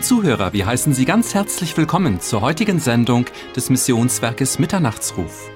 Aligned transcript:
Liebe 0.00 0.08
Zuhörer, 0.08 0.54
wir 0.54 0.64
heißen 0.64 0.94
Sie 0.94 1.04
ganz 1.04 1.34
herzlich 1.34 1.76
willkommen 1.76 2.20
zur 2.20 2.40
heutigen 2.40 2.80
Sendung 2.80 3.26
des 3.54 3.68
Missionswerkes 3.68 4.58
Mitternachtsruf. 4.58 5.50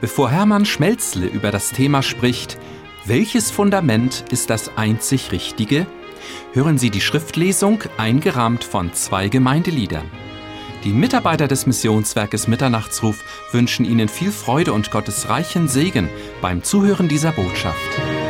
Bevor 0.00 0.30
Hermann 0.30 0.64
Schmelzle 0.64 1.26
über 1.26 1.50
das 1.50 1.70
Thema 1.70 2.00
spricht, 2.00 2.56
welches 3.04 3.50
Fundament 3.50 4.26
ist 4.30 4.48
das 4.48 4.76
einzig 4.76 5.32
Richtige, 5.32 5.88
hören 6.52 6.78
Sie 6.78 6.90
die 6.90 7.00
Schriftlesung 7.00 7.82
eingerahmt 7.96 8.62
von 8.62 8.94
zwei 8.94 9.26
Gemeindeliedern. 9.26 10.08
Die 10.84 10.92
Mitarbeiter 10.92 11.48
des 11.48 11.66
Missionswerkes 11.66 12.46
Mitternachtsruf 12.46 13.24
wünschen 13.50 13.84
Ihnen 13.84 14.08
viel 14.08 14.30
Freude 14.30 14.72
und 14.72 14.92
Gottes 14.92 15.28
reichen 15.28 15.66
Segen 15.66 16.08
beim 16.40 16.62
Zuhören 16.62 17.08
dieser 17.08 17.32
Botschaft. 17.32 18.29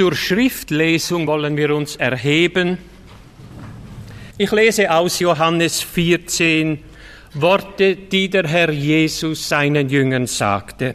Zur 0.00 0.16
Schriftlesung 0.16 1.26
wollen 1.26 1.58
wir 1.58 1.76
uns 1.76 1.96
erheben. 1.96 2.78
Ich 4.38 4.50
lese 4.50 4.90
aus 4.90 5.18
Johannes 5.18 5.82
14 5.82 6.82
Worte, 7.34 7.96
die 7.96 8.30
der 8.30 8.48
Herr 8.48 8.70
Jesus 8.70 9.46
seinen 9.46 9.90
Jüngern 9.90 10.26
sagte. 10.26 10.94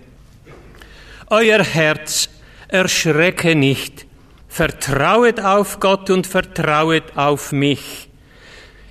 Euer 1.28 1.64
Herz 1.64 2.30
erschrecke 2.68 3.54
nicht, 3.54 4.08
vertrauet 4.48 5.40
auf 5.40 5.80
Gott 5.80 6.10
und 6.10 6.26
vertrauet 6.26 7.16
auf 7.16 7.52
mich. 7.52 8.10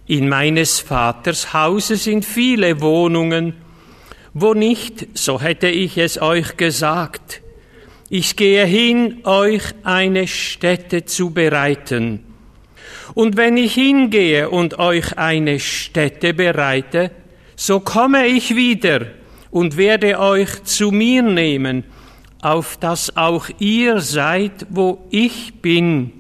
In 0.06 0.28
meines 0.28 0.78
Vaters 0.78 1.52
Hause 1.52 1.96
sind 1.96 2.24
viele 2.24 2.80
Wohnungen, 2.80 3.54
wo 4.32 4.54
nicht, 4.54 5.08
so 5.14 5.40
hätte 5.40 5.66
ich 5.66 5.98
es 5.98 6.22
euch 6.22 6.56
gesagt. 6.56 7.40
Ich 8.16 8.36
gehe 8.36 8.64
hin, 8.64 9.22
euch 9.24 9.74
eine 9.82 10.28
Stätte 10.28 11.04
zu 11.04 11.30
bereiten. 11.30 12.20
Und 13.12 13.36
wenn 13.36 13.56
ich 13.56 13.74
hingehe 13.74 14.50
und 14.50 14.78
euch 14.78 15.18
eine 15.18 15.58
Stätte 15.58 16.32
bereite, 16.32 17.10
so 17.56 17.80
komme 17.80 18.28
ich 18.28 18.54
wieder 18.54 19.06
und 19.50 19.76
werde 19.76 20.20
euch 20.20 20.62
zu 20.62 20.92
mir 20.92 21.24
nehmen, 21.24 21.82
auf 22.40 22.76
dass 22.76 23.16
auch 23.16 23.48
ihr 23.58 23.98
seid, 23.98 24.64
wo 24.70 25.04
ich 25.10 25.54
bin. 25.54 26.12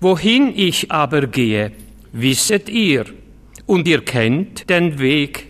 Wohin 0.00 0.52
ich 0.54 0.92
aber 0.92 1.28
gehe, 1.28 1.72
wisset 2.12 2.68
ihr, 2.68 3.06
und 3.64 3.88
ihr 3.88 4.04
kennt 4.04 4.68
den 4.68 4.98
Weg. 4.98 5.46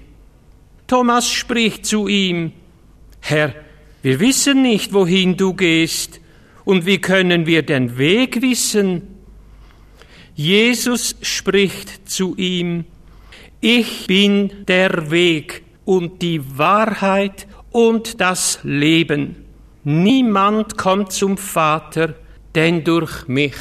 Thomas 0.87 1.29
spricht 1.29 1.87
zu 1.87 2.07
ihm, 2.07 2.53
Herr, 3.19 3.64
wir 4.05 4.21
wissen 4.21 4.61
nicht, 4.61 4.93
wohin 4.93 5.39
du 5.39 5.55
gehst, 5.55 6.21
und 6.67 6.85
wie 6.85 6.99
können 6.99 7.47
wir 7.47 7.63
den 7.63 7.97
Weg 7.97 8.43
wissen? 8.43 9.01
Jesus 10.35 11.17
spricht 11.23 12.07
zu 12.07 12.37
ihm, 12.37 12.85
ich 13.63 14.07
bin 14.07 14.67
der 14.69 15.11
Weg 15.11 15.63
und 15.87 16.21
die 16.21 16.43
Wahrheit 16.59 17.47
und 17.71 18.21
das 18.21 18.59
Leben. 18.63 19.37
Niemand 19.85 20.77
kommt 20.77 21.11
zum 21.13 21.39
Vater, 21.39 22.15
denn 22.55 22.85
durch 22.85 23.27
mich. 23.27 23.57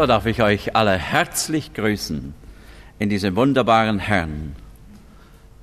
So 0.00 0.06
darf 0.06 0.24
ich 0.24 0.40
euch 0.40 0.74
alle 0.74 0.96
herzlich 0.96 1.74
grüßen 1.74 2.32
in 2.98 3.10
diesem 3.10 3.36
wunderbaren 3.36 3.98
Herrn, 3.98 4.56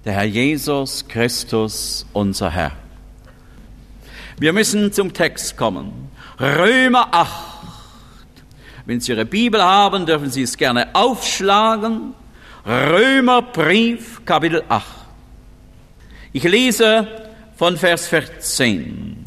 der 0.06 0.14
Herr 0.14 0.26
Jesus 0.26 1.08
Christus, 1.08 2.06
unser 2.14 2.52
Herr. 2.52 2.74
Wir 4.38 4.54
müssen 4.54 4.94
zum 4.94 5.12
Text 5.12 5.58
kommen. 5.58 6.12
Römer 6.40 7.08
8. 7.14 7.32
Wenn 8.86 9.00
Sie 9.00 9.12
Ihre 9.14 9.26
Bibel 9.26 9.60
haben, 9.60 10.06
dürfen 10.06 10.30
Sie 10.30 10.44
es 10.44 10.56
gerne 10.56 10.94
aufschlagen. 10.94 12.14
Römerbrief, 12.64 14.24
Kapitel 14.24 14.62
8. 14.70 14.86
Ich 16.34 16.44
lese 16.44 17.08
von 17.56 17.76
Vers 17.76 18.06
14. 18.06 19.18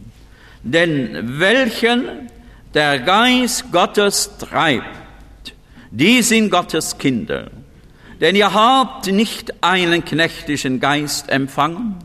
Denn 0.63 1.41
welchen 1.41 2.31
der 2.75 3.01
Geist 3.01 3.73
Gottes 3.73 4.39
treibt, 4.39 5.00
die 5.91 6.23
sind 6.23 6.51
Gottes 6.51 6.99
Kinder. 6.99 7.51
Denn 8.21 8.37
ihr 8.37 8.53
habt 8.53 9.07
nicht 9.07 9.63
einen 9.63 10.05
knechtischen 10.05 10.79
Geist 10.79 11.31
empfangen, 11.31 11.97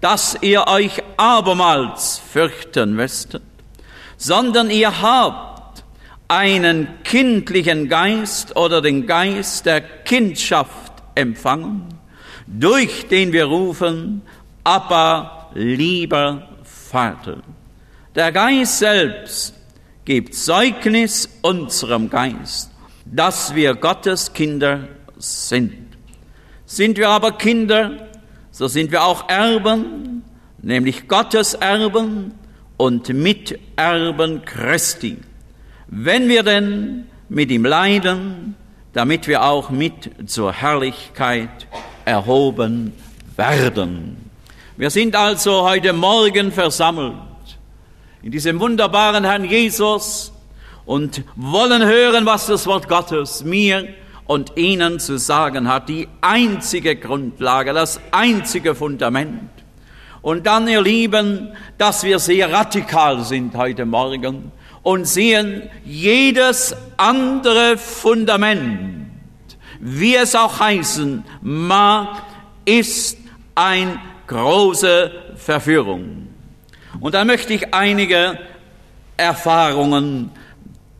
dass 0.00 0.36
ihr 0.40 0.66
euch 0.66 1.02
abermals 1.16 2.20
fürchten 2.32 2.94
müsstet, 2.94 3.42
sondern 4.16 4.70
ihr 4.70 5.00
habt 5.00 5.84
einen 6.26 6.88
kindlichen 7.04 7.88
Geist 7.88 8.56
oder 8.56 8.80
den 8.80 9.06
Geist 9.06 9.66
der 9.66 9.80
Kindschaft 9.80 10.92
empfangen, 11.14 11.86
durch 12.46 13.06
den 13.06 13.32
wir 13.32 13.44
rufen, 13.44 14.22
Abba, 14.64 15.50
lieber 15.54 16.48
Vater. 16.64 17.38
Der 18.14 18.32
Geist 18.32 18.78
selbst 18.78 19.54
gibt 20.04 20.34
Zeugnis 20.34 21.28
unserem 21.42 22.10
Geist, 22.10 22.71
dass 23.12 23.54
wir 23.54 23.74
Gottes 23.74 24.32
Kinder 24.32 24.88
sind. 25.18 25.86
Sind 26.64 26.96
wir 26.96 27.10
aber 27.10 27.32
Kinder, 27.32 28.08
so 28.50 28.66
sind 28.66 28.90
wir 28.90 29.04
auch 29.04 29.28
Erben, 29.28 30.24
nämlich 30.62 31.08
Gottes 31.08 31.52
Erben 31.54 32.32
und 32.78 33.10
Miterben 33.10 34.44
Christi. 34.46 35.18
Wenn 35.88 36.28
wir 36.28 36.42
denn 36.42 37.06
mit 37.28 37.50
ihm 37.50 37.66
leiden, 37.66 38.56
damit 38.94 39.28
wir 39.28 39.44
auch 39.44 39.68
mit 39.68 40.10
zur 40.26 40.52
Herrlichkeit 40.52 41.66
erhoben 42.04 42.94
werden. 43.36 44.30
Wir 44.76 44.90
sind 44.90 45.14
also 45.14 45.62
heute 45.62 45.92
Morgen 45.92 46.50
versammelt 46.50 47.14
in 48.22 48.30
diesem 48.30 48.58
wunderbaren 48.58 49.24
Herrn 49.24 49.44
Jesus 49.44 50.31
und 50.84 51.22
wollen 51.36 51.84
hören, 51.84 52.26
was 52.26 52.46
das 52.46 52.66
Wort 52.66 52.88
Gottes 52.88 53.44
mir 53.44 53.88
und 54.26 54.56
Ihnen 54.56 54.98
zu 54.98 55.18
sagen 55.18 55.68
hat. 55.68 55.88
Die 55.88 56.08
einzige 56.20 56.96
Grundlage, 56.96 57.72
das 57.72 58.00
einzige 58.10 58.74
Fundament. 58.74 59.50
Und 60.22 60.46
dann, 60.46 60.68
ihr 60.68 60.82
Lieben, 60.82 61.48
dass 61.78 62.04
wir 62.04 62.18
sehr 62.18 62.52
radikal 62.52 63.24
sind 63.24 63.56
heute 63.56 63.84
Morgen 63.84 64.52
und 64.82 65.06
sehen, 65.06 65.68
jedes 65.84 66.76
andere 66.96 67.76
Fundament, 67.76 69.08
wie 69.80 70.14
es 70.14 70.36
auch 70.36 70.60
heißen 70.60 71.24
mag, 71.40 72.22
ist 72.64 73.18
eine 73.54 73.98
große 74.28 75.10
Verführung. 75.36 76.28
Und 77.00 77.14
da 77.14 77.24
möchte 77.24 77.52
ich 77.52 77.74
einige 77.74 78.38
Erfahrungen 79.16 80.30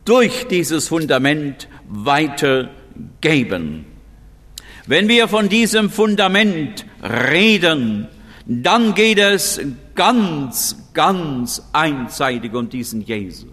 durch 0.05 0.47
dieses 0.47 0.87
Fundament 0.87 1.67
weitergeben. 1.87 3.85
Wenn 4.85 5.07
wir 5.07 5.27
von 5.27 5.49
diesem 5.49 5.89
Fundament 5.89 6.85
reden, 7.01 8.07
dann 8.45 8.93
geht 8.93 9.17
es 9.17 9.59
ganz, 9.95 10.77
ganz 10.93 11.63
einseitig 11.71 12.53
um 12.53 12.69
diesen 12.69 13.01
Jesus. 13.01 13.47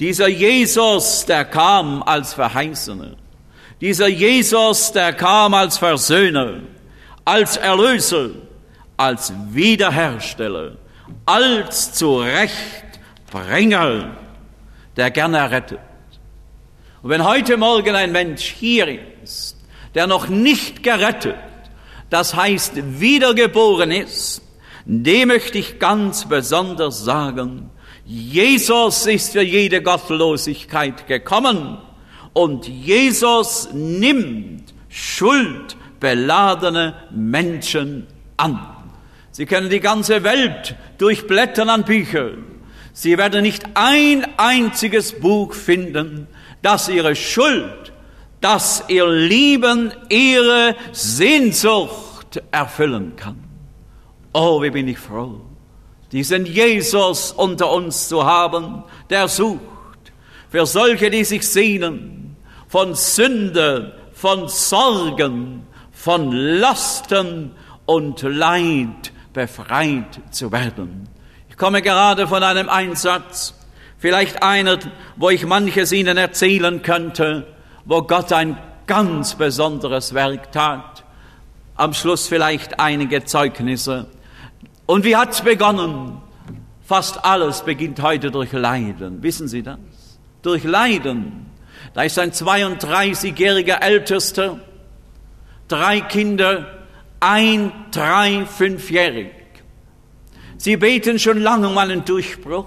Dieser 0.00 0.28
Jesus, 0.28 1.24
der 1.26 1.44
kam 1.44 2.02
als 2.02 2.34
Verheißener. 2.34 3.16
Dieser 3.80 4.08
Jesus, 4.08 4.90
der 4.92 5.12
kam 5.12 5.54
als 5.54 5.78
Versöhner, 5.78 6.62
als 7.24 7.56
Erlöser, 7.56 8.30
als 8.96 9.32
Wiederhersteller, 9.50 10.72
als 11.24 11.92
Zurechtbringer, 11.94 14.16
der 14.98 15.10
gerne 15.10 15.50
rettet. 15.50 15.78
Und 17.02 17.10
wenn 17.10 17.24
heute 17.24 17.56
Morgen 17.56 17.94
ein 17.94 18.12
Mensch 18.12 18.42
hier 18.42 18.98
ist, 19.22 19.56
der 19.94 20.06
noch 20.06 20.28
nicht 20.28 20.82
gerettet, 20.82 21.36
das 22.10 22.34
heißt 22.34 23.00
wiedergeboren 23.00 23.92
ist, 23.92 24.42
dem 24.84 25.28
möchte 25.28 25.58
ich 25.58 25.78
ganz 25.78 26.28
besonders 26.28 27.04
sagen, 27.04 27.70
Jesus 28.04 29.06
ist 29.06 29.32
für 29.32 29.42
jede 29.42 29.82
Gottlosigkeit 29.82 31.06
gekommen 31.06 31.78
und 32.32 32.66
Jesus 32.66 33.68
nimmt 33.72 34.74
schuldbeladene 34.88 36.94
Menschen 37.10 38.06
an. 38.36 38.58
Sie 39.30 39.46
können 39.46 39.70
die 39.70 39.80
ganze 39.80 40.24
Welt 40.24 40.74
durchblättern 40.96 41.68
an 41.68 41.84
Büchern. 41.84 42.57
Sie 43.00 43.16
werden 43.16 43.42
nicht 43.42 43.62
ein 43.74 44.26
einziges 44.38 45.20
Buch 45.20 45.54
finden, 45.54 46.26
das 46.62 46.88
ihre 46.88 47.14
Schuld, 47.14 47.92
das 48.40 48.82
ihr 48.88 49.06
Lieben, 49.06 49.92
ihre 50.08 50.74
Sehnsucht 50.90 52.42
erfüllen 52.50 53.12
kann. 53.14 53.36
Oh, 54.32 54.60
wie 54.62 54.70
bin 54.70 54.88
ich 54.88 54.98
froh, 54.98 55.42
diesen 56.10 56.44
Jesus 56.44 57.30
unter 57.30 57.70
uns 57.70 58.08
zu 58.08 58.24
haben, 58.26 58.82
der 59.10 59.28
sucht 59.28 59.60
für 60.50 60.66
solche, 60.66 61.08
die 61.08 61.22
sich 61.22 61.46
sehnen, 61.46 62.34
von 62.66 62.96
Sünde, 62.96 63.96
von 64.12 64.48
Sorgen, 64.48 65.62
von 65.92 66.32
Lasten 66.32 67.52
und 67.86 68.22
Leid 68.22 69.12
befreit 69.32 70.18
zu 70.32 70.50
werden. 70.50 71.08
Komme 71.58 71.82
gerade 71.82 72.28
von 72.28 72.44
einem 72.44 72.68
Einsatz, 72.68 73.52
vielleicht 73.98 74.44
einer, 74.44 74.78
wo 75.16 75.28
ich 75.28 75.44
manches 75.44 75.90
Ihnen 75.90 76.16
erzählen 76.16 76.82
könnte, 76.82 77.48
wo 77.84 78.02
Gott 78.02 78.32
ein 78.32 78.56
ganz 78.86 79.34
besonderes 79.34 80.14
Werk 80.14 80.52
tat. 80.52 81.02
Am 81.74 81.94
Schluss 81.94 82.28
vielleicht 82.28 82.78
einige 82.78 83.24
Zeugnisse. 83.24 84.06
Und 84.86 85.04
wie 85.04 85.16
hat's 85.16 85.42
begonnen? 85.42 86.20
Fast 86.84 87.24
alles 87.24 87.62
beginnt 87.62 88.00
heute 88.02 88.30
durch 88.30 88.52
Leiden. 88.52 89.20
Wissen 89.24 89.48
Sie 89.48 89.64
das? 89.64 89.78
Durch 90.42 90.62
Leiden. 90.62 91.46
Da 91.92 92.02
ist 92.02 92.20
ein 92.20 92.30
32-jähriger 92.30 93.80
Ältester, 93.82 94.60
drei 95.66 96.02
Kinder, 96.02 96.84
ein, 97.18 97.72
drei, 97.90 98.46
fünfjährig. 98.46 99.37
Sie 100.58 100.76
beten 100.76 101.18
schon 101.18 101.40
lange 101.40 101.68
um 101.68 101.78
einen 101.78 102.04
Durchbruch. 102.04 102.66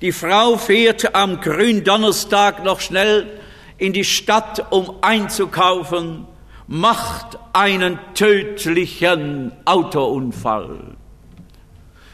Die 0.00 0.12
Frau 0.12 0.56
fährt 0.56 1.14
am 1.14 1.40
Gründonnerstag 1.40 2.62
noch 2.64 2.80
schnell 2.80 3.40
in 3.78 3.92
die 3.92 4.04
Stadt, 4.04 4.66
um 4.70 4.98
einzukaufen, 5.00 6.26
macht 6.68 7.38
einen 7.52 7.98
tödlichen 8.14 9.52
Autounfall. 9.64 10.96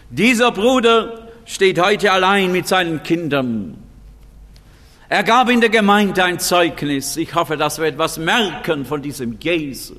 Dieser 0.09 0.53
Bruder 0.53 1.29
steht 1.45 1.79
heute 1.79 2.13
allein 2.13 2.53
mit 2.53 2.67
seinen 2.67 3.03
Kindern. 3.03 3.83
Er 5.11 5.25
gab 5.25 5.51
in 5.51 5.61
der 5.61 5.71
Gemeinde 5.71 6.25
ein 6.25 6.39
Zeugnis. 6.39 7.17
Ich 7.17 7.35
hoffe, 7.35 7.57
dass 7.59 7.79
wir 7.79 7.87
etwas 7.87 8.17
merken 8.17 8.85
von 8.87 9.03
diesem 9.03 9.39
Jesus 9.41 9.99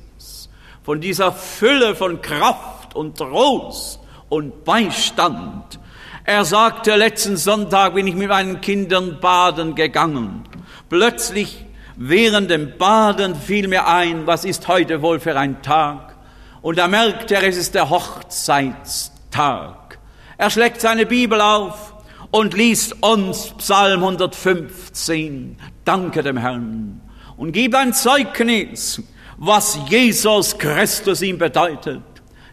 von 0.82 1.00
dieser 1.00 1.32
Fülle 1.32 1.94
von 1.94 2.20
Kraft 2.20 2.96
und 2.96 3.18
Trost 3.18 3.99
und 4.30 4.64
Beistand. 4.64 5.78
Er 6.24 6.46
sagte 6.46 6.96
letzten 6.96 7.36
Sonntag, 7.36 7.92
bin 7.92 8.06
ich 8.06 8.14
mit 8.14 8.28
meinen 8.28 8.62
Kindern 8.62 9.20
baden 9.20 9.74
gegangen. 9.74 10.44
Plötzlich 10.88 11.66
während 11.96 12.50
dem 12.50 12.78
Baden 12.78 13.34
fiel 13.34 13.68
mir 13.68 13.86
ein, 13.86 14.26
was 14.26 14.46
ist 14.46 14.68
heute 14.68 15.02
wohl 15.02 15.20
für 15.20 15.38
ein 15.38 15.60
Tag? 15.60 16.16
Und 16.62 16.78
da 16.78 16.88
merkte 16.88 17.34
er, 17.34 17.42
es 17.42 17.58
ist 17.58 17.74
der 17.74 17.90
Hochzeitstag. 17.90 19.98
Er 20.38 20.48
schlägt 20.48 20.80
seine 20.80 21.04
Bibel 21.04 21.42
auf 21.42 21.94
und 22.30 22.54
liest 22.54 23.02
uns 23.02 23.52
Psalm 23.58 24.02
115. 24.02 25.58
Danke 25.84 26.22
dem 26.22 26.38
Herrn. 26.38 27.02
Und 27.36 27.52
gibt 27.52 27.74
ein 27.74 27.92
Zeugnis 27.92 29.02
was 29.40 29.78
Jesus 29.88 30.58
Christus 30.58 31.22
ihm 31.22 31.38
bedeutet. 31.38 32.02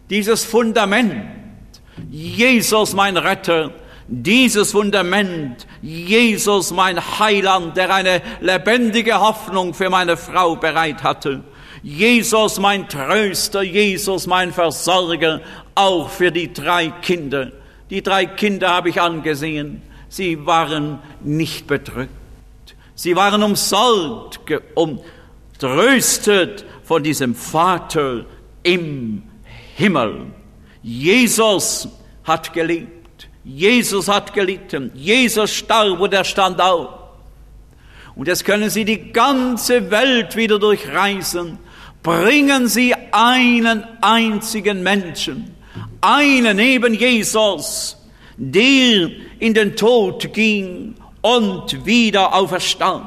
Dieses 0.09 0.45
Fundament, 0.45 1.25
Jesus 2.09 2.93
mein 2.93 3.17
Retter, 3.17 3.71
Dieses 4.09 4.71
Fundament, 4.71 5.67
Jesus 5.81 6.71
mein 6.71 6.97
Heiland, 7.19 7.75
der 7.75 7.93
eine 7.93 8.21
lebendige 8.39 9.19
Hoffnung 9.19 9.73
für 9.73 9.89
meine 9.89 10.15
Frau 10.15 10.55
bereit 10.55 11.03
hatte. 11.03 11.43
Jesus 11.83 12.57
mein 12.57 12.87
Tröster, 12.87 13.63
Jesus 13.63 14.25
mein 14.25 14.53
Versorger, 14.53 15.41
auch 15.75 16.09
für 16.09 16.31
die 16.31 16.53
drei 16.53 16.87
Kinder. 17.01 17.51
Die 17.89 18.01
drei 18.01 18.25
Kinder 18.25 18.69
habe 18.69 18.89
ich 18.89 19.01
angesehen. 19.01 19.81
Sie 20.07 20.45
waren 20.45 20.99
nicht 21.21 21.67
bedrückt. 21.67 22.11
Sie 22.95 23.15
waren 23.17 23.43
umsorgt, 23.43 24.39
umtröstet 24.73 26.65
von 26.83 27.03
diesem 27.03 27.35
Vater 27.35 28.25
im 28.63 29.23
Himmel. 29.75 30.27
Jesus 30.81 31.87
hat 32.23 32.53
gelebt. 32.53 33.29
Jesus 33.43 34.07
hat 34.07 34.33
gelitten. 34.33 34.91
Jesus 34.93 35.51
starb 35.51 35.99
und 35.99 36.13
er 36.13 36.23
stand 36.23 36.59
auf. 36.59 36.89
Und 38.15 38.27
jetzt 38.27 38.43
können 38.43 38.69
Sie 38.69 38.83
die 38.83 39.11
ganze 39.13 39.89
Welt 39.91 40.35
wieder 40.35 40.59
durchreisen. 40.59 41.59
Bringen 42.03 42.67
Sie 42.67 42.93
einen 43.11 43.83
einzigen 44.01 44.81
Menschen, 44.81 45.55
einen 46.01 46.57
neben 46.57 46.93
Jesus, 46.93 47.97
der 48.37 49.09
in 49.39 49.53
den 49.53 49.75
Tod 49.75 50.33
ging 50.33 50.95
und 51.21 51.85
wieder 51.85 52.33
auferstand. 52.33 53.05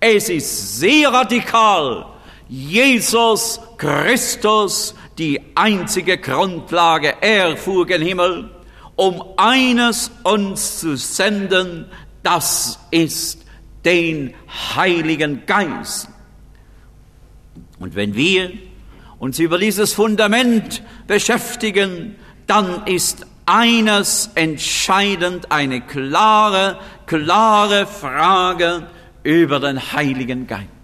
Es 0.00 0.28
ist 0.28 0.78
sehr 0.78 1.12
radikal. 1.12 2.06
Jesus 2.48 3.60
Christus, 3.76 4.94
die 5.20 5.38
einzige 5.54 6.16
Grundlage, 6.16 7.14
er 7.20 7.56
fuhr 7.56 7.86
gen 7.86 8.00
Himmel, 8.00 8.50
um 8.96 9.22
eines 9.36 10.10
uns 10.22 10.80
zu 10.80 10.96
senden, 10.96 11.84
das 12.22 12.78
ist 12.90 13.44
den 13.84 14.34
Heiligen 14.74 15.44
Geist. 15.44 16.08
Und 17.78 17.94
wenn 17.94 18.14
wir 18.14 18.52
uns 19.18 19.38
über 19.38 19.58
dieses 19.58 19.92
Fundament 19.92 20.82
beschäftigen, 21.06 22.16
dann 22.46 22.86
ist 22.86 23.26
eines 23.44 24.30
entscheidend, 24.34 25.52
eine 25.52 25.82
klare, 25.82 26.78
klare 27.04 27.86
Frage 27.86 28.86
über 29.22 29.60
den 29.60 29.92
Heiligen 29.92 30.46
Geist. 30.46 30.79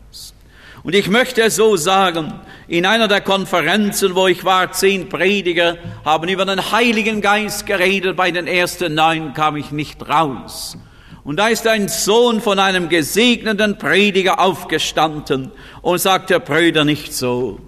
Und 0.87 0.95
ich 0.95 1.09
möchte 1.09 1.51
so 1.51 1.75
sagen, 1.75 2.33
in 2.69 2.87
einer 2.87 3.09
der 3.09 3.21
Konferenzen, 3.21 4.15
wo 4.15 4.29
ich 4.29 4.45
war, 4.45 4.71
zehn 4.71 5.09
Prediger 5.09 5.79
haben 6.05 6.29
über 6.29 6.45
den 6.45 6.71
Heiligen 6.71 7.21
Geist 7.21 7.67
geredet, 7.67 8.17
bei 8.17 8.31
den 8.31 8.47
ersten 8.47 8.95
neun 8.95 9.35
kam 9.35 9.57
ich 9.57 9.73
nicht 9.73 10.09
raus. 10.09 10.79
Und 11.25 11.41
da 11.41 11.49
ist 11.49 11.67
ein 11.67 11.89
Sohn 11.89 12.41
von 12.41 12.61
einem 12.61 12.89
gesegneten 12.89 13.79
Prediger 13.79 14.39
aufgestanden 14.39 15.51
und 15.83 15.99
sagte, 15.99 16.39
Brüder, 16.39 16.85
nicht 16.85 17.13
so. 17.13 17.59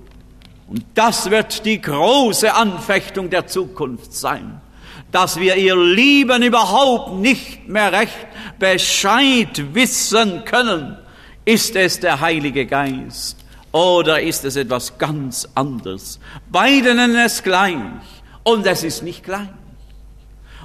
Und 0.69 0.85
das 0.95 1.29
wird 1.29 1.65
die 1.65 1.81
große 1.81 2.55
Anfechtung 2.55 3.31
der 3.31 3.49
Zukunft 3.49 4.13
sein 4.13 4.61
dass 5.11 5.41
wir 5.41 5.57
ihr 5.57 5.75
Lieben 5.75 6.43
überhaupt 6.43 7.15
nicht 7.15 7.67
mehr 7.67 7.91
recht 7.93 8.27
Bescheid 8.59 9.75
wissen 9.75 10.45
können. 10.45 10.99
Ist 11.49 11.77
es 11.77 11.99
der 11.99 12.21
Heilige 12.21 12.67
Geist 12.67 13.39
oder 13.73 14.21
ist 14.21 14.45
es 14.45 14.57
etwas 14.57 14.99
ganz 14.99 15.49
anderes? 15.55 16.21
Beide 16.53 16.95
nennen 16.95 17.17
es 17.17 17.43
gleich 17.43 17.75
und 18.43 18.67
es 18.67 18.85
ist 18.85 19.03
nicht 19.03 19.25
gleich. 19.25 19.49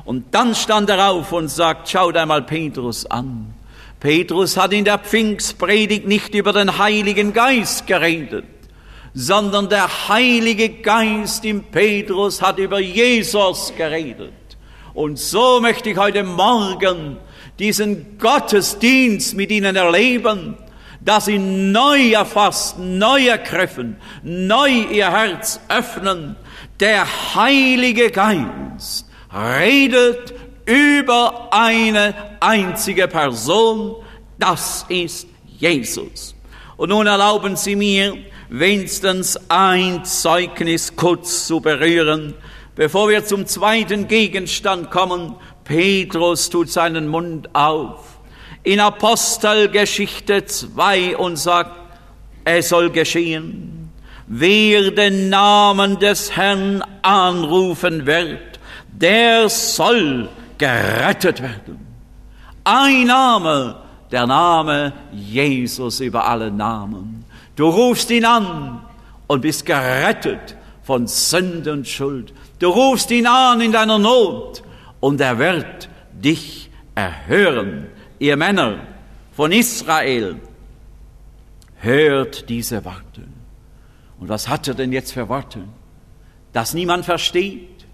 Und 0.04 0.36
dann 0.36 0.54
stand 0.54 0.90
er 0.90 1.10
auf 1.10 1.32
und 1.32 1.48
sagt, 1.48 1.88
schaut 1.88 2.18
einmal 2.18 2.42
Petrus 2.42 3.06
an. 3.06 3.54
Petrus 4.02 4.58
hat 4.58 4.74
in 4.74 4.84
der 4.84 5.00
Pfingstpredigt 5.00 6.06
nicht 6.06 6.36
über 6.36 6.52
den 6.52 6.78
Heiligen 6.78 7.32
Geist 7.32 7.88
geredet 7.88 8.44
sondern 9.14 9.70
der 9.70 10.10
Heilige 10.10 10.70
Geist 10.70 11.46
im 11.46 11.64
Petrus 11.64 12.42
hat 12.42 12.58
über 12.58 12.80
Jesus 12.80 13.72
geredet. 13.78 14.34
Und 14.94 15.18
so 15.18 15.62
möchte 15.62 15.92
ich 15.92 15.98
heute 15.98 16.24
Morgen 16.24 17.18
diesen 17.60 18.18
Gottesdienst 18.18 19.36
mit 19.36 19.52
Ihnen 19.52 19.76
erleben, 19.76 20.58
dass 21.06 21.26
Sie 21.26 21.38
neu 21.38 22.12
erfasst, 22.12 22.80
neu 22.80 23.28
ergriffen, 23.28 23.98
neu 24.24 24.70
Ihr 24.70 25.12
Herz 25.12 25.60
öffnen. 25.68 26.36
Der 26.80 27.06
Heilige 27.36 28.10
Geist 28.10 29.06
redet 29.32 30.34
über 30.66 31.50
eine 31.52 32.14
einzige 32.40 33.08
Person, 33.08 33.96
das 34.40 34.86
ist 34.90 35.28
Jesus. 35.46 36.36
Und 36.78 36.90
nun 36.90 37.08
erlauben 37.08 37.56
Sie 37.56 37.76
mir, 37.76 38.18
wenigstens 38.50 39.40
ein 39.50 40.06
Zeugnis 40.06 40.96
kurz 40.96 41.48
zu 41.48 41.60
berühren, 41.60 42.34
bevor 42.76 43.10
wir 43.10 43.26
zum 43.26 43.46
zweiten 43.46 44.08
Gegenstand 44.08 44.92
kommen. 44.92 45.36
Petrus 45.64 46.50
tut 46.50 46.70
seinen 46.70 47.08
Mund 47.08 47.50
auf 47.54 48.13
in 48.64 48.80
Apostelgeschichte 48.80 50.46
2 50.46 51.18
und 51.18 51.38
sagt, 51.38 51.80
es 52.46 52.70
soll 52.70 52.90
geschehen. 52.90 53.92
Wer 54.28 54.92
den 54.92 55.30
Namen 55.30 56.00
des 56.00 56.36
Herrn 56.36 56.84
anrufen 57.02 58.06
wird, 58.06 58.60
der 58.88 59.50
soll 59.50 60.30
gerettet 60.58 61.42
werden. 61.42 61.86
Ein 62.64 63.08
Name, 63.08 63.76
der 64.12 64.26
Name 64.26 64.94
Jesus 65.12 66.00
über 66.00 66.26
alle 66.26 66.50
Namen. 66.50 67.26
Du 67.56 67.68
rufst 67.68 68.10
ihn 68.12 68.26
an 68.26 68.82
und 69.28 69.42
bist 69.42 69.66
gerettet 69.66 70.56
von 70.84 71.08
Sünde 71.08 71.74
und 71.74 71.88
Schuld. 71.88 72.34
Du 72.60 72.70
rufst 72.70 73.12
ihn 73.12 73.28
an 73.28 73.60
in 73.60 73.72
deiner 73.72 74.00
Not 74.00 74.64
und 75.00 75.20
er 75.20 75.38
wird 75.38 75.90
dich 76.14 76.70
erhören. 76.96 77.88
Ihr 78.20 78.38
Männer 78.38 78.80
von 79.36 79.52
Israel, 79.52 80.40
hört 81.78 82.50
diese 82.50 82.84
Worte. 82.86 83.24
Und 84.20 84.30
was 84.30 84.48
hat 84.48 84.68
er 84.68 84.74
denn 84.74 84.94
jetzt 84.94 85.14
für 85.14 85.28
Worte? 85.28 85.64
Dass 86.54 86.74
niemand 86.74 87.06
versteht, 87.06 87.86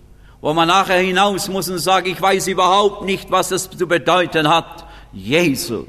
wo 0.41 0.53
man 0.53 0.67
nachher 0.67 0.99
hinaus 0.99 1.47
muss 1.49 1.69
und 1.69 1.79
sagt, 1.79 2.07
ich 2.07 2.21
weiß 2.21 2.47
überhaupt 2.47 3.03
nicht, 3.03 3.31
was 3.31 3.51
es 3.51 3.69
zu 3.69 3.87
bedeuten 3.87 4.47
hat. 4.47 4.85
Jesus 5.11 5.87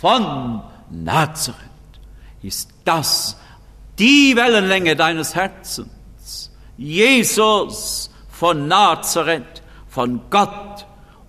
von 0.00 0.62
Nazareth 0.90 1.58
ist 2.42 2.70
das 2.84 3.36
die 3.98 4.36
Wellenlänge 4.36 4.96
deines 4.96 5.34
Herzens. 5.34 6.50
Jesus 6.76 8.10
von 8.30 8.68
Nazareth, 8.68 9.62
von 9.88 10.22
Gott 10.30 10.86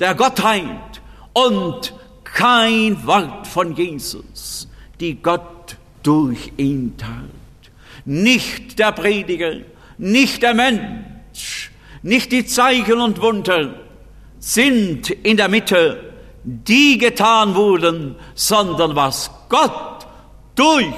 der 0.00 0.14
Gottheit 0.14 1.00
und 1.32 1.94
kein 2.24 3.06
Wort 3.06 3.46
von 3.46 3.74
Jesus, 3.74 4.68
die 5.00 5.20
Gott 5.20 5.76
durch 6.02 6.52
ihn 6.56 6.96
tat. 6.96 7.10
Nicht 8.04 8.78
der 8.78 8.92
Prediger, 8.92 9.56
nicht 9.98 10.42
der 10.42 10.54
Mensch, 10.54 11.70
nicht 12.02 12.32
die 12.32 12.46
Zeichen 12.46 13.00
und 13.00 13.20
Wunder, 13.20 13.74
sind 14.38 15.10
in 15.10 15.36
der 15.36 15.48
Mitte, 15.48 16.12
die 16.44 16.96
getan 16.98 17.54
wurden, 17.54 18.14
sondern 18.34 18.94
was 18.94 19.30
Gott 19.48 20.06
durch 20.54 20.94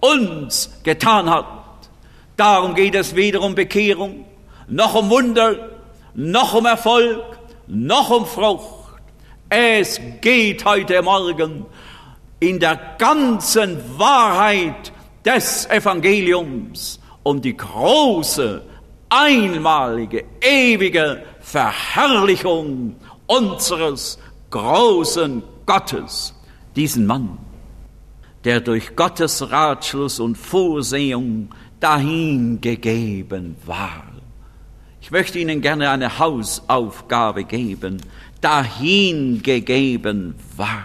uns 0.00 0.70
getan 0.82 1.28
hat. 1.28 1.46
Darum 2.36 2.74
geht 2.74 2.94
es 2.94 3.14
weder 3.14 3.42
um 3.42 3.54
Bekehrung, 3.54 4.24
noch 4.68 4.94
um 4.94 5.10
Wunder, 5.10 5.70
noch 6.14 6.54
um 6.54 6.66
Erfolg, 6.66 7.37
noch 7.68 8.10
um 8.10 8.26
Frucht. 8.26 8.88
Es 9.48 10.00
geht 10.20 10.64
heute 10.64 11.00
Morgen 11.02 11.66
in 12.40 12.58
der 12.58 12.78
ganzen 12.98 13.78
Wahrheit 13.98 14.92
des 15.24 15.66
Evangeliums 15.66 17.00
um 17.22 17.40
die 17.40 17.56
große, 17.56 18.62
einmalige, 19.08 20.24
ewige 20.40 21.22
Verherrlichung 21.40 22.96
unseres 23.26 24.18
großen 24.50 25.42
Gottes, 25.66 26.34
diesen 26.76 27.06
Mann, 27.06 27.38
der 28.44 28.60
durch 28.60 28.96
Gottes 28.96 29.50
Ratschluss 29.50 30.20
und 30.20 30.36
Vorsehung 30.36 31.50
dahingegeben 31.80 33.56
war. 33.66 34.07
Ich 35.08 35.12
möchte 35.12 35.38
Ihnen 35.38 35.62
gerne 35.62 35.88
eine 35.88 36.18
Hausaufgabe 36.18 37.44
geben, 37.44 38.02
dahingegeben 38.42 40.34
war. 40.54 40.84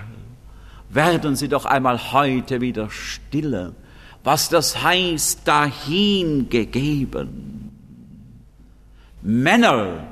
Werden 0.87 1.35
Sie 1.35 1.49
doch 1.49 1.65
einmal 1.65 2.13
heute 2.13 2.61
wieder 2.61 2.89
stille, 2.89 3.75
was 4.23 4.47
das 4.47 4.81
heißt, 4.81 5.45
dahingegeben. 5.45 7.69
Männer 9.21 10.07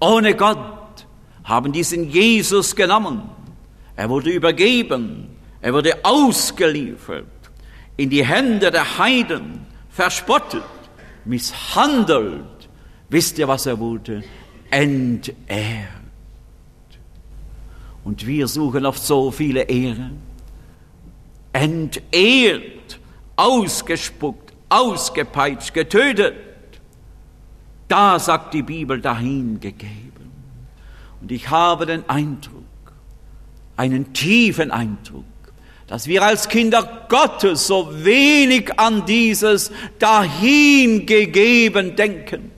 ohne 0.00 0.34
Gott 0.34 1.06
haben 1.44 1.70
diesen 1.70 2.10
Jesus 2.10 2.74
genommen. 2.74 3.30
Er 3.94 4.10
wurde 4.10 4.30
übergeben, 4.30 5.28
er 5.60 5.72
wurde 5.72 6.04
ausgeliefert 6.04 7.26
in 7.96 8.10
die 8.10 8.26
Hände 8.26 8.72
der 8.72 8.98
Heiden, 8.98 9.64
verspottet, 9.88 10.64
misshandelt. 11.24 12.61
Wisst 13.12 13.38
ihr, 13.38 13.46
was 13.46 13.66
er 13.66 13.78
wurde? 13.78 14.24
Entehrt. 14.70 15.36
Und 18.04 18.26
wir 18.26 18.48
suchen 18.48 18.86
oft 18.86 19.02
so 19.02 19.30
viele 19.30 19.64
Ehre. 19.64 20.12
Entehrt, 21.52 22.98
ausgespuckt, 23.36 24.54
ausgepeitscht, 24.70 25.74
getötet. 25.74 26.36
Da 27.86 28.18
sagt 28.18 28.54
die 28.54 28.62
Bibel 28.62 28.98
dahingegeben. 28.98 30.30
Und 31.20 31.30
ich 31.30 31.50
habe 31.50 31.84
den 31.84 32.08
Eindruck, 32.08 32.64
einen 33.76 34.14
tiefen 34.14 34.70
Eindruck, 34.70 35.24
dass 35.86 36.06
wir 36.06 36.22
als 36.22 36.48
Kinder 36.48 37.06
Gottes 37.10 37.66
so 37.66 37.90
wenig 38.02 38.80
an 38.80 39.04
dieses 39.04 39.70
dahingegeben 39.98 41.94
denken. 41.94 42.51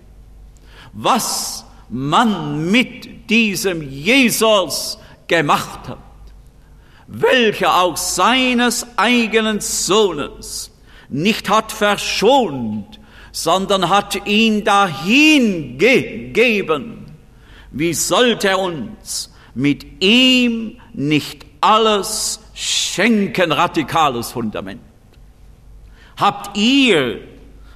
Was 0.95 1.65
man 1.89 2.71
mit 2.71 3.31
diesem 3.31 3.83
Jesus 3.83 4.99
gemacht 5.27 5.89
hat, 5.89 5.99
welcher 7.07 7.81
auch 7.81 7.97
seines 7.97 8.87
eigenen 8.97 9.61
Sohnes 9.61 10.71
nicht 11.09 11.49
hat 11.51 11.73
verschont, 11.73 13.01
sondern 13.33 13.89
hat 13.89 14.27
ihn 14.27 14.63
dahingegeben. 14.65 17.07
Wie 17.73 17.93
sollte 17.93 18.51
er 18.51 18.61
uns 18.61 19.33
mit 19.55 20.03
ihm 20.03 20.81
nicht 20.93 21.45
alles 21.61 22.39
schenken? 22.55 23.51
Radikales 23.53 24.33
Fundament. 24.33 24.81
Habt 26.17 26.57
ihr 26.57 27.21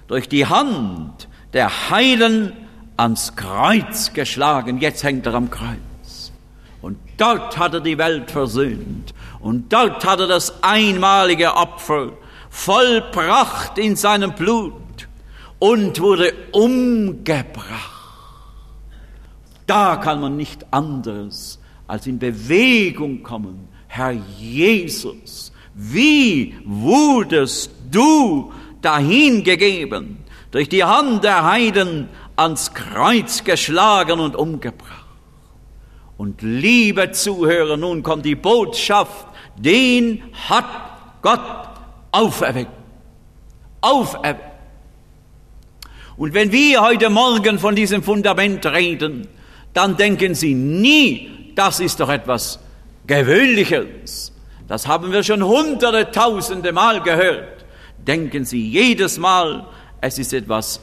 durch 0.06 0.28
die 0.28 0.46
Hand 0.46 1.28
der 1.52 1.90
Heiden 1.90 2.52
ans 2.98 3.36
Kreuz 3.36 4.12
geschlagen, 4.12 4.78
jetzt 4.78 5.02
hängt 5.04 5.26
er 5.26 5.34
am 5.34 5.50
Kreuz. 5.50 6.32
Und 6.82 6.98
dort 7.16 7.56
hat 7.56 7.74
er 7.74 7.80
die 7.80 7.98
Welt 7.98 8.30
versöhnt. 8.30 9.14
Und 9.40 9.72
dort 9.72 10.04
hat 10.04 10.20
er 10.20 10.26
das 10.26 10.62
einmalige 10.62 11.54
Opfer 11.54 12.12
vollbracht 12.50 13.78
in 13.78 13.96
seinem 13.96 14.34
Blut 14.34 15.08
und 15.58 16.00
wurde 16.00 16.32
umgebracht. 16.52 17.94
Da 19.66 19.96
kann 19.96 20.20
man 20.20 20.36
nicht 20.36 20.72
anderes 20.72 21.60
als 21.86 22.06
in 22.06 22.18
Bewegung 22.18 23.22
kommen. 23.22 23.68
Herr 23.86 24.12
Jesus, 24.12 25.52
wie 25.74 26.54
wurdest 26.64 27.70
du 27.90 28.52
dahingegeben, 28.80 30.18
durch 30.50 30.68
die 30.68 30.84
Hand 30.84 31.24
der 31.24 31.44
Heiden 31.44 32.08
ans 32.38 32.72
Kreuz 32.72 33.44
geschlagen 33.44 34.20
und 34.20 34.36
umgebracht? 34.36 35.04
Und 36.16 36.42
liebe 36.42 37.12
Zuhörer, 37.12 37.76
nun 37.76 38.02
kommt 38.02 38.24
die 38.24 38.34
Botschaft, 38.34 39.26
den 39.56 40.22
hat 40.48 40.66
Gott 41.22 41.68
auferweckt. 42.12 42.70
Auferweckt. 43.80 44.42
Und 46.16 46.34
wenn 46.34 46.50
wir 46.50 46.82
heute 46.82 47.10
Morgen 47.10 47.60
von 47.60 47.76
diesem 47.76 48.02
Fundament 48.02 48.66
reden, 48.66 49.28
dann 49.72 49.96
denken 49.96 50.34
Sie 50.34 50.54
nie, 50.54 51.52
das 51.54 51.78
ist 51.78 52.00
doch 52.00 52.08
etwas 52.08 52.58
Gewöhnliches. 53.06 54.32
Das 54.66 54.88
haben 54.88 55.12
wir 55.12 55.22
schon 55.22 55.42
hunderte, 55.44 56.10
tausende 56.10 56.72
Mal 56.72 57.00
gehört. 57.02 57.64
Denken 57.98 58.44
Sie 58.44 58.68
jedes 58.68 59.18
Mal, 59.18 59.66
es 60.00 60.18
ist 60.18 60.32
etwas 60.32 60.80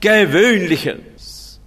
Außergewöhnliches. 0.00 1.60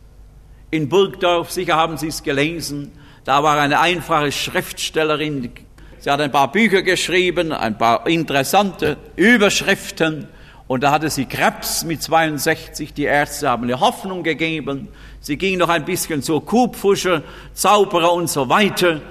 In 0.72 0.90
Burgdorf, 0.90 1.52
sicher 1.52 1.76
haben 1.76 1.98
Sie 1.98 2.08
es 2.08 2.24
gelesen, 2.24 2.92
da 3.26 3.44
war 3.44 3.60
eine 3.60 3.80
einfache 3.80 4.32
Schriftstellerin, 4.32 5.52
sie 6.00 6.10
hat 6.10 6.20
ein 6.20 6.32
paar 6.32 6.52
Bücher 6.52 6.82
geschrieben, 6.82 7.52
ein 7.52 7.78
paar 7.78 8.08
interessante 8.08 8.98
Überschriften 9.16 10.28
und 10.68 10.82
da 10.82 10.92
hatte 10.92 11.10
sie 11.10 11.26
Krebs 11.26 11.84
mit 11.84 12.02
62. 12.02 12.94
Die 12.94 13.04
Ärzte 13.04 13.50
haben 13.50 13.70
ihr 13.70 13.80
Hoffnung 13.80 14.24
gegeben. 14.24 14.88
Sie 15.20 15.38
ging 15.38 15.60
noch 15.60 15.70
ein 15.70 15.86
bisschen 15.86 16.24
zur 16.24 16.44
Kubfuscher, 16.44 17.22
Zauberer 17.54 18.12
und 18.14 18.30
so 18.30 18.50
weiter. 18.50 19.02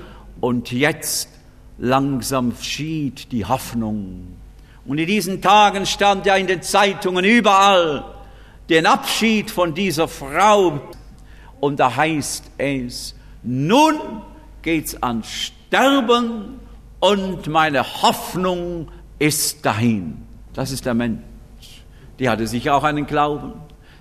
Und 0.40 0.72
jetzt 0.72 1.28
langsam 1.78 2.54
schied 2.60 3.30
die 3.30 3.44
Hoffnung. 3.44 4.36
Und 4.84 4.98
in 4.98 5.06
diesen 5.06 5.40
Tagen 5.40 5.86
stand 5.86 6.26
ja 6.26 6.34
in 6.34 6.48
den 6.48 6.62
Zeitungen 6.62 7.24
überall 7.24 8.11
den 8.68 8.86
Abschied 8.86 9.50
von 9.50 9.74
dieser 9.74 10.08
Frau. 10.08 10.80
Und 11.60 11.78
da 11.78 11.94
heißt 11.94 12.50
es, 12.58 13.14
nun 13.42 13.96
geht's 14.62 15.00
an 15.02 15.22
Sterben 15.24 16.60
und 17.00 17.46
meine 17.48 18.02
Hoffnung 18.02 18.88
ist 19.18 19.64
dahin. 19.64 20.18
Das 20.54 20.70
ist 20.70 20.86
der 20.86 20.94
Mensch. 20.94 21.22
Die 22.18 22.28
hatte 22.28 22.46
sicher 22.46 22.74
auch 22.74 22.84
einen 22.84 23.06
Glauben. 23.06 23.54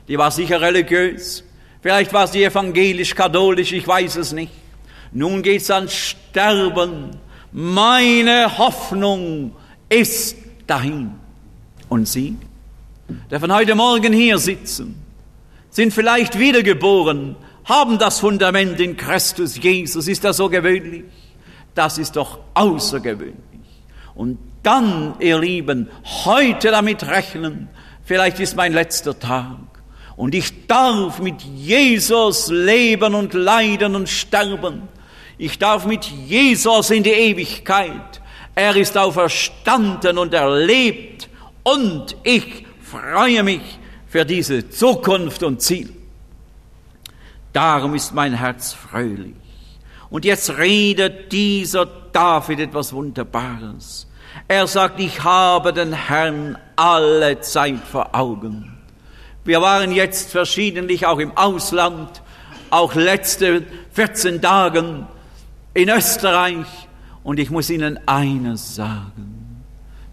Die 0.08 0.18
war 0.18 0.32
sicher 0.32 0.62
religiös. 0.62 1.44
Vielleicht 1.82 2.14
war 2.14 2.28
sie 2.28 2.44
evangelisch-katholisch, 2.44 3.72
ich 3.72 3.88
weiß 3.88 4.18
es 4.18 4.34
nicht. 4.34 4.52
Nun 5.12 5.42
geht's 5.42 5.72
an 5.72 5.90
Sterben. 5.90 7.18
Meine 7.52 8.58
Hoffnung 8.58 9.56
ist 9.90 10.38
dahin. 10.68 11.12
Und 11.90 12.08
Sie, 12.08 12.38
der 13.30 13.40
von 13.40 13.54
heute 13.54 13.76
Morgen 13.76 14.14
hier 14.14 14.38
sitzen, 14.38 15.02
sind 15.70 15.94
vielleicht 15.94 16.38
wiedergeboren, 16.38 17.36
haben 17.66 17.98
das 17.98 18.20
Fundament 18.20 18.80
in 18.80 18.98
Christus 18.98 19.58
Jesus. 19.58 20.08
Ist 20.08 20.24
das 20.24 20.38
so 20.38 20.50
gewöhnlich? 20.50 21.06
Das 21.76 21.98
ist 21.98 22.16
doch 22.16 22.40
außergewöhnlich. 22.54 23.38
Und 24.16 24.38
dann, 24.64 25.16
ihr 25.20 25.40
Lieben, 25.40 25.90
heute 26.26 26.72
damit 26.72 27.08
rechnen, 27.08 27.70
vielleicht 28.04 28.40
ist 28.40 28.56
mein 28.56 28.74
letzter 28.74 29.18
Tag 29.18 29.58
und 30.18 30.36
ich 30.36 30.68
darf 30.68 31.20
mit 31.20 31.42
Jesus 31.42 32.50
leben 32.50 33.16
und 33.16 33.34
leiden 33.34 33.96
und 33.96 34.10
sterben. 34.10 34.84
Ich 35.38 35.58
darf 35.58 35.86
mit 35.86 36.06
Jesus 36.06 36.92
in 36.92 37.02
die 37.02 37.10
Ewigkeit. 37.10 38.22
Er 38.54 38.76
ist 38.76 38.98
auferstanden 38.98 40.18
und 40.18 40.34
er 40.34 40.56
lebt 40.56 41.30
und 41.64 42.16
ich 42.24 42.66
freue 42.92 43.44
mich 43.44 43.80
für 44.08 44.26
diese 44.26 44.70
Zukunft 44.70 45.44
und 45.44 45.62
Ziel. 45.62 45.90
Darum 47.54 47.96
ist 47.96 48.14
mein 48.14 48.34
Herz 48.34 48.74
fröhlich. 48.74 49.36
Und 50.10 50.26
jetzt 50.26 50.58
redet 50.58 51.32
dieser 51.32 51.86
David 51.86 52.60
etwas 52.60 52.92
Wunderbares. 52.92 54.08
Er 54.48 54.68
sagt, 54.68 55.00
ich 55.00 55.24
habe 55.24 55.72
den 55.72 55.94
Herrn 55.94 56.58
alle 56.76 57.40
Zeit 57.40 57.80
vor 57.90 58.14
Augen. 58.14 58.78
Wir 59.46 59.62
waren 59.62 59.94
jetzt 59.94 60.32
verschiedentlich 60.32 61.06
auch 61.06 61.20
im 61.20 61.36
Ausland 61.38 62.22
auch 62.70 62.94
letzte 62.96 63.64
14 63.94 64.42
Tagen 64.42 65.08
in 65.74 65.90
Österreich. 65.90 66.68
Und 67.24 67.40
ich 67.40 67.50
muss 67.50 67.70
Ihnen 67.70 68.00
eines 68.08 68.76
sagen. 68.76 69.64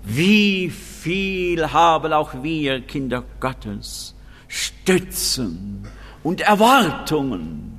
Wie 0.05 0.71
viel 1.09 1.73
haben 1.73 2.13
auch 2.13 2.43
wir 2.43 2.83
Kinder 2.83 3.25
Gottes 3.41 4.15
Stützen 4.47 5.89
und 6.23 6.43
Erwartungen 6.43 7.79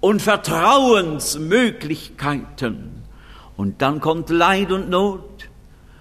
und 0.00 0.22
Vertrauensmöglichkeiten. 0.22 3.02
Und 3.58 3.82
dann 3.82 4.00
kommt 4.00 4.30
Leid 4.30 4.72
und 4.72 4.88
Not. 4.88 5.50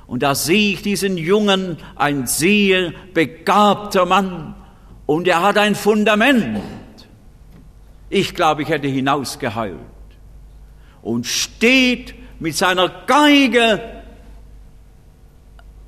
Und 0.07 0.23
da 0.23 0.33
sehe 0.33 0.75
ich 0.75 0.81
diesen 0.81 1.17
Jungen, 1.17 1.75
ein 1.97 2.25
sehr 2.25 2.93
begabter 3.13 4.05
Mann, 4.05 4.55
und 5.05 5.27
er 5.27 5.41
hat 5.41 5.57
ein 5.57 5.75
Fundament. 5.75 6.61
Ich 8.09 8.33
glaube, 8.33 8.61
ich 8.61 8.69
hätte 8.69 8.87
hinausgeheult. 8.87 9.75
Und 11.01 11.27
steht 11.27 12.15
mit 12.39 12.55
seiner 12.55 12.87
Geige 13.07 14.00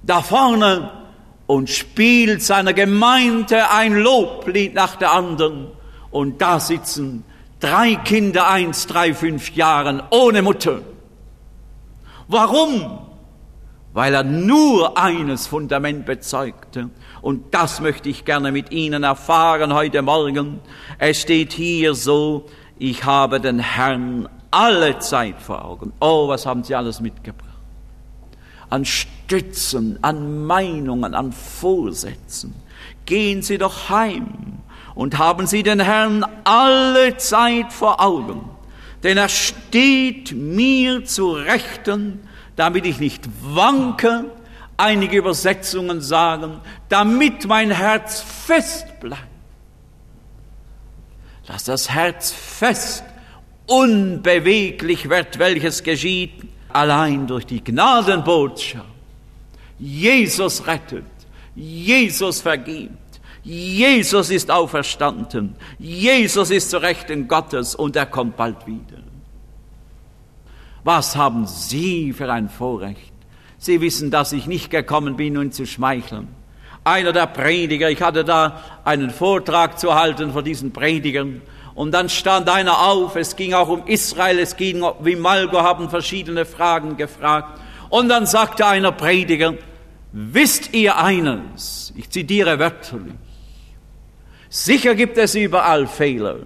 da 0.03 0.21
vorne 0.21 0.91
und 1.47 1.69
spielt 1.69 2.41
seiner 2.41 2.73
Gemeinde 2.73 3.69
ein 3.71 3.95
Loblied 3.95 4.73
nach 4.73 4.95
der 4.95 5.11
anderen. 5.11 5.67
Und 6.11 6.41
da 6.41 6.59
sitzen 6.59 7.23
drei 7.59 7.95
Kinder, 7.95 8.49
eins, 8.49 8.87
drei, 8.87 9.13
fünf 9.13 9.55
Jahren, 9.55 10.01
ohne 10.11 10.41
Mutter. 10.41 10.81
Warum? 12.27 12.99
Weil 13.93 14.13
er 14.13 14.23
nur 14.23 14.97
eines 14.97 15.47
Fundament 15.47 16.05
bezeugte. 16.05 16.89
Und 17.21 17.53
das 17.53 17.79
möchte 17.79 18.09
ich 18.09 18.25
gerne 18.25 18.51
mit 18.51 18.71
Ihnen 18.71 19.03
erfahren 19.03 19.73
heute 19.73 20.01
Morgen. 20.01 20.59
Es 20.97 21.21
steht 21.21 21.53
hier 21.53 21.93
so, 21.93 22.45
ich 22.79 23.05
habe 23.05 23.39
den 23.39 23.59
Herrn 23.59 24.27
alle 24.51 24.99
Zeit 24.99 25.41
vor 25.41 25.63
Augen. 25.63 25.93
Oh, 25.99 26.27
was 26.27 26.45
haben 26.45 26.63
Sie 26.63 26.75
alles 26.75 26.99
mitgebracht? 26.99 27.52
An 28.69 28.85
Stützen, 28.85 29.99
an 30.01 30.45
Meinungen, 30.45 31.13
an 31.13 31.31
Vorsätzen. 31.31 32.55
Gehen 33.05 33.41
Sie 33.41 33.57
doch 33.57 33.89
heim 33.89 34.59
und 34.95 35.17
haben 35.17 35.47
Sie 35.47 35.63
den 35.63 35.79
Herrn 35.79 36.25
alle 36.43 37.17
Zeit 37.17 37.73
vor 37.73 38.01
Augen. 38.01 38.49
Denn 39.03 39.17
er 39.17 39.29
steht 39.29 40.31
mir 40.31 41.03
zu 41.03 41.31
Rechten, 41.33 42.27
damit 42.55 42.85
ich 42.85 42.99
nicht 42.99 43.23
wanke, 43.41 44.25
einige 44.77 45.17
Übersetzungen 45.17 46.01
sagen, 46.01 46.59
damit 46.89 47.45
mein 47.47 47.71
Herz 47.71 48.21
fest 48.21 48.99
bleibt. 48.99 49.21
Dass 51.47 51.65
das 51.65 51.89
Herz 51.89 52.31
fest, 52.31 53.03
unbeweglich 53.67 55.09
wird, 55.09 55.39
welches 55.39 55.83
geschieht 55.83 56.52
allein 56.75 57.27
durch 57.27 57.45
die 57.45 57.63
Gnadenbotschaft. 57.63 58.85
Jesus 59.79 60.65
rettet, 60.65 61.05
Jesus 61.55 62.41
vergibt, 62.41 62.91
Jesus 63.43 64.29
ist 64.29 64.49
auferstanden, 64.49 65.55
Jesus 65.77 66.49
ist 66.49 66.69
zu 66.69 66.81
Rechten 66.81 67.27
Gottes 67.27 67.75
und 67.75 67.95
er 67.95 68.05
kommt 68.05 68.37
bald 68.37 68.65
wieder. 68.65 69.03
Was 70.83 71.15
haben 71.15 71.47
Sie 71.47 72.13
für 72.13 72.31
ein 72.31 72.49
Vorrecht? 72.49 73.13
Sie 73.57 73.79
wissen, 73.79 74.11
dass 74.11 74.33
ich 74.33 74.47
nicht 74.47 74.69
gekommen 74.69 75.15
bin, 75.15 75.37
um 75.37 75.51
zu 75.51 75.65
schmeicheln. 75.65 76.27
Einer 76.83 77.13
der 77.13 77.27
Prediger, 77.27 77.89
ich 77.89 78.01
hatte 78.01 78.25
da 78.25 78.59
einen 78.83 79.09
Vortrag 79.09 79.79
zu 79.79 79.95
halten 79.95 80.33
vor 80.33 80.43
diesen 80.43 80.71
Predigern, 80.71 81.41
und 81.75 81.91
dann 81.91 82.09
stand 82.09 82.49
einer 82.49 82.79
auf, 82.87 83.15
es 83.15 83.35
ging 83.35 83.53
auch 83.53 83.69
um 83.69 83.87
Israel, 83.87 84.39
es 84.39 84.55
ging 84.55 84.83
wie 85.01 85.15
Malgo, 85.15 85.61
haben 85.61 85.89
verschiedene 85.89 86.45
Fragen 86.45 86.97
gefragt. 86.97 87.59
Und 87.89 88.09
dann 88.09 88.25
sagte 88.25 88.65
einer 88.65 88.91
Prediger, 88.91 89.55
wisst 90.11 90.73
ihr 90.73 90.97
eines, 90.97 91.93
ich 91.95 92.09
zitiere 92.09 92.59
wörtlich, 92.59 93.13
sicher 94.49 94.95
gibt 94.95 95.17
es 95.17 95.35
überall 95.35 95.87
Fehler, 95.87 96.39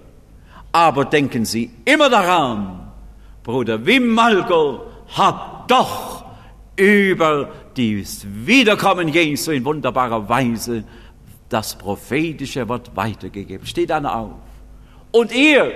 aber 0.72 1.06
denken 1.06 1.46
Sie 1.46 1.72
immer 1.86 2.10
daran, 2.10 2.92
Bruder 3.44 3.86
Wim 3.86 4.10
Malgo 4.10 4.88
hat 5.10 5.70
doch 5.72 6.26
über 6.76 7.50
das 7.76 8.26
Wiederkommen 8.26 9.08
Jesu 9.10 9.52
in 9.52 9.66
wunderbarer 9.66 10.28
Weise 10.28 10.84
das 11.50 11.76
prophetische 11.76 12.68
Wort 12.68 12.96
weitergegeben. 12.96 13.66
Steht 13.66 13.92
einer 13.92 14.16
auf. 14.16 14.47
Und 15.18 15.32
ihr, 15.32 15.74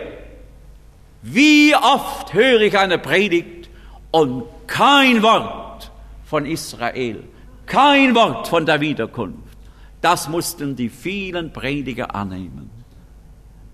wie 1.24 1.74
oft 1.76 2.32
höre 2.32 2.62
ich 2.62 2.78
eine 2.78 3.00
Predigt 3.00 3.72
und 4.12 4.44
kein 4.68 5.24
Wort 5.24 5.92
von 6.26 6.46
Israel, 6.46 7.24
kein 7.66 8.14
Wort 8.14 8.50
von 8.50 8.68
der 8.68 8.82
Wiederkunft. 8.82 9.58
Das 10.00 10.30
mussten 10.30 10.76
die 10.76 10.90
vielen 10.90 11.52
Prediger 11.52 12.14
annehmen. 12.14 12.70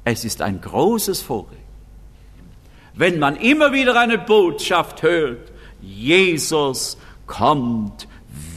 Es 0.06 0.24
ist 0.24 0.42
ein 0.42 0.62
großes 0.62 1.22
Vorrecht. 1.22 1.60
Wenn 2.94 3.20
man 3.20 3.36
immer 3.36 3.74
wieder 3.74 4.00
eine 4.00 4.20
Botschaft 4.20 5.04
hört, 5.04 5.52
Jesus 5.82 6.98
kommt 7.26 8.08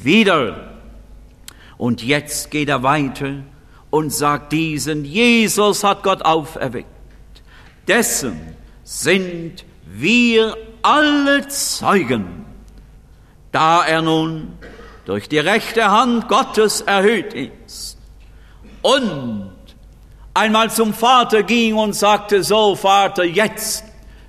wieder. 0.05 0.75
Und 1.77 2.05
jetzt 2.05 2.53
geht 2.53 2.68
er 2.68 2.85
weiter 2.85 3.42
und 3.90 4.12
sagt 4.12 4.53
diesen, 4.53 5.05
Jesus 5.05 5.83
hat 5.83 6.05
Gott 6.05 6.23
auferweckt. 6.25 6.99
Dessen 7.87 8.57
sind 8.85 9.64
wir 9.85 10.57
alle 10.83 11.49
Zeugen, 11.49 12.45
da 13.53 13.85
er 13.85 14.03
nun 14.03 14.59
durch 15.05 15.29
die 15.29 15.38
rechte 15.38 15.90
Hand 15.90 16.29
Gottes 16.29 16.83
erhöht 16.83 17.35
ist 17.35 17.99
und 18.83 19.53
einmal 20.35 20.71
zum 20.71 20.95
Vater 20.95 21.43
ging 21.43 21.75
und 21.77 21.95
sagte, 21.95 22.43
so 22.43 22.77
Vater, 22.77 23.25
jetzt 23.25 23.85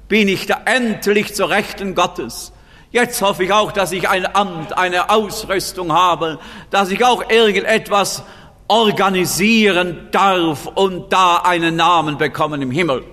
bin 0.08 0.28
ich 0.28 0.46
da 0.46 0.62
endlich 0.66 1.34
zur 1.36 1.50
Rechten 1.50 1.96
Gottes. 1.96 2.52
Jetzt 2.92 3.22
hoffe 3.22 3.46
ich 3.46 3.54
auch, 3.54 3.72
dass 3.72 3.94
ich 3.94 4.10
ein 4.10 4.36
Amt, 4.36 4.78
eine 4.78 5.10
Ausrüstung 5.10 5.94
habe, 5.94 6.40
dass 6.70 6.92
ich 6.92 7.06
auch 7.06 7.30
irgendetwas 7.30 8.24
organisieren 8.68 10.10
darf 10.12 10.66
und 10.66 11.14
da 11.14 11.38
einen 11.38 11.78
Namen 11.78 12.18
bekommen 12.18 12.62
im 12.62 12.72
Himmel. 12.72 13.04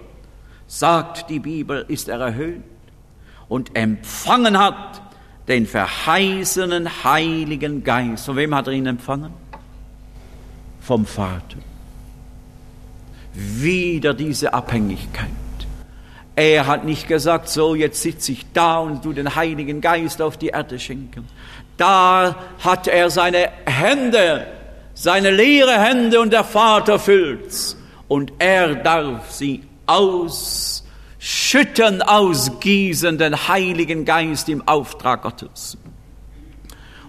Sagt 0.68 1.30
die 1.30 1.38
Bibel, 1.38 1.84
ist 1.88 2.08
er 2.08 2.20
erhöht 2.20 2.62
und 3.48 3.74
empfangen 3.74 4.58
hat 4.58 5.00
den 5.48 5.66
verheißenen 5.66 7.04
Heiligen 7.04 7.82
Geist. 7.82 8.26
Von 8.26 8.36
wem 8.36 8.54
hat 8.54 8.66
er 8.66 8.74
ihn 8.74 8.86
empfangen? 8.86 9.32
Vom 10.82 11.06
Vater. 11.06 11.56
Wieder 13.32 14.12
diese 14.12 14.52
Abhängigkeit. 14.52 15.30
Er 16.36 16.66
hat 16.66 16.84
nicht 16.84 17.08
gesagt, 17.08 17.48
so 17.48 17.74
jetzt 17.74 18.02
sitze 18.02 18.32
ich 18.32 18.44
da 18.52 18.78
und 18.78 19.04
du 19.04 19.12
den 19.12 19.34
Heiligen 19.34 19.80
Geist 19.80 20.20
auf 20.20 20.36
die 20.36 20.48
Erde 20.48 20.78
schenken. 20.78 21.26
Da 21.78 22.36
hat 22.60 22.86
er 22.88 23.08
seine 23.08 23.48
Hände, 23.64 24.46
seine 24.92 25.30
leere 25.30 25.80
Hände 25.80 26.20
und 26.20 26.32
der 26.32 26.44
Vater 26.44 26.98
füllt's. 26.98 27.76
Und 28.06 28.32
er 28.38 28.74
darf 28.74 29.30
sie 29.30 29.62
ausschütten, 29.88 30.82
ausgießen, 32.02 33.18
den 33.18 33.48
Heiligen 33.48 34.04
Geist 34.04 34.48
im 34.48 34.66
Auftrag 34.68 35.22
Gottes. 35.22 35.76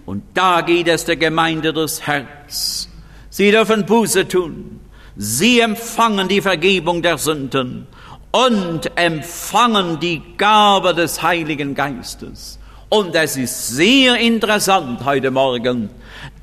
Und 0.06 0.24
da 0.34 0.62
geht 0.62 0.88
es 0.88 1.04
der 1.04 1.16
Gemeinde 1.16 1.72
durchs 1.72 2.04
Herz. 2.06 2.88
Sie 3.28 3.52
dürfen 3.52 3.86
Buße 3.86 4.26
tun. 4.26 4.80
Sie 5.16 5.60
empfangen 5.60 6.26
die 6.28 6.40
Vergebung 6.40 7.02
der 7.02 7.18
Sünden 7.18 7.86
und 8.32 8.90
empfangen 8.96 10.00
die 10.00 10.22
Gabe 10.36 10.94
des 10.94 11.22
Heiligen 11.22 11.74
Geistes. 11.74 12.58
Und 12.88 13.14
es 13.14 13.36
ist 13.36 13.68
sehr 13.68 14.16
interessant 14.16 15.04
heute 15.04 15.30
Morgen, 15.30 15.90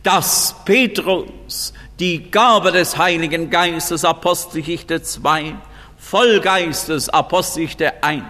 dass 0.04 0.56
Petrus 0.63 1.73
die 2.00 2.30
Gabe 2.30 2.71
des 2.71 2.97
Heiligen 2.97 3.50
Geistes, 3.50 4.06
Apostelgeschichte 4.06 5.02
2, 5.02 5.56
Vollgeistes, 6.09 7.09
Apostelgeschichte 7.09 8.01
1, 8.01 8.23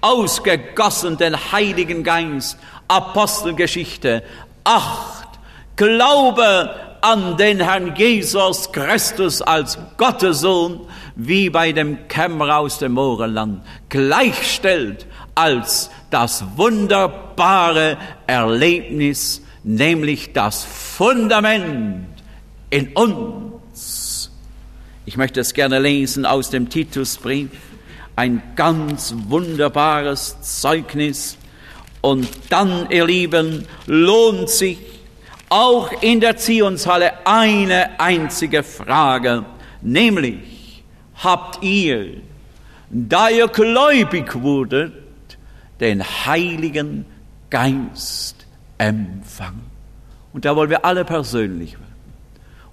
ausgegossen 0.00 1.16
den 1.16 1.36
Heiligen 1.52 2.02
Geist, 2.02 2.58
Apostelgeschichte 2.88 4.24
8, 4.64 5.28
Glaube 5.76 6.74
an 7.00 7.36
den 7.36 7.60
Herrn 7.60 7.94
Jesus 7.94 8.72
Christus 8.72 9.40
als 9.40 9.78
Gottes 9.96 10.40
Sohn, 10.40 10.80
wie 11.14 11.50
bei 11.50 11.70
dem 11.70 12.08
Kämmerer 12.08 12.58
aus 12.58 12.80
dem 12.80 12.94
Mohrenland, 12.94 13.62
gleichstellt 13.88 15.06
als 15.36 15.90
das 16.10 16.44
wunderbare 16.56 17.96
Erlebnis, 18.26 19.40
nämlich 19.62 20.32
das 20.32 20.64
Fundament 20.64 22.08
in 22.70 22.88
uns. 22.96 23.57
Ich 25.08 25.16
möchte 25.16 25.40
es 25.40 25.54
gerne 25.54 25.78
lesen 25.78 26.26
aus 26.26 26.50
dem 26.50 26.68
Titusbrief. 26.68 27.48
ein 28.14 28.42
ganz 28.56 29.14
wunderbares 29.28 30.36
Zeugnis. 30.42 31.38
Und 32.02 32.28
dann, 32.50 32.90
ihr 32.90 33.06
Lieben, 33.06 33.64
lohnt 33.86 34.50
sich 34.50 34.76
auch 35.48 35.90
in 36.02 36.20
der 36.20 36.36
Zionshalle 36.36 37.26
eine 37.26 37.98
einzige 37.98 38.62
Frage, 38.62 39.46
nämlich, 39.80 40.84
habt 41.14 41.62
ihr, 41.62 42.20
da 42.90 43.30
ihr 43.30 43.48
gläubig 43.48 44.42
wurdet, 44.42 44.92
den 45.80 46.04
Heiligen 46.04 47.06
Geist 47.48 48.46
empfangen? 48.76 49.70
Und 50.34 50.44
da 50.44 50.54
wollen 50.54 50.68
wir 50.68 50.84
alle 50.84 51.06
persönlich 51.06 51.72
werden. 51.72 51.87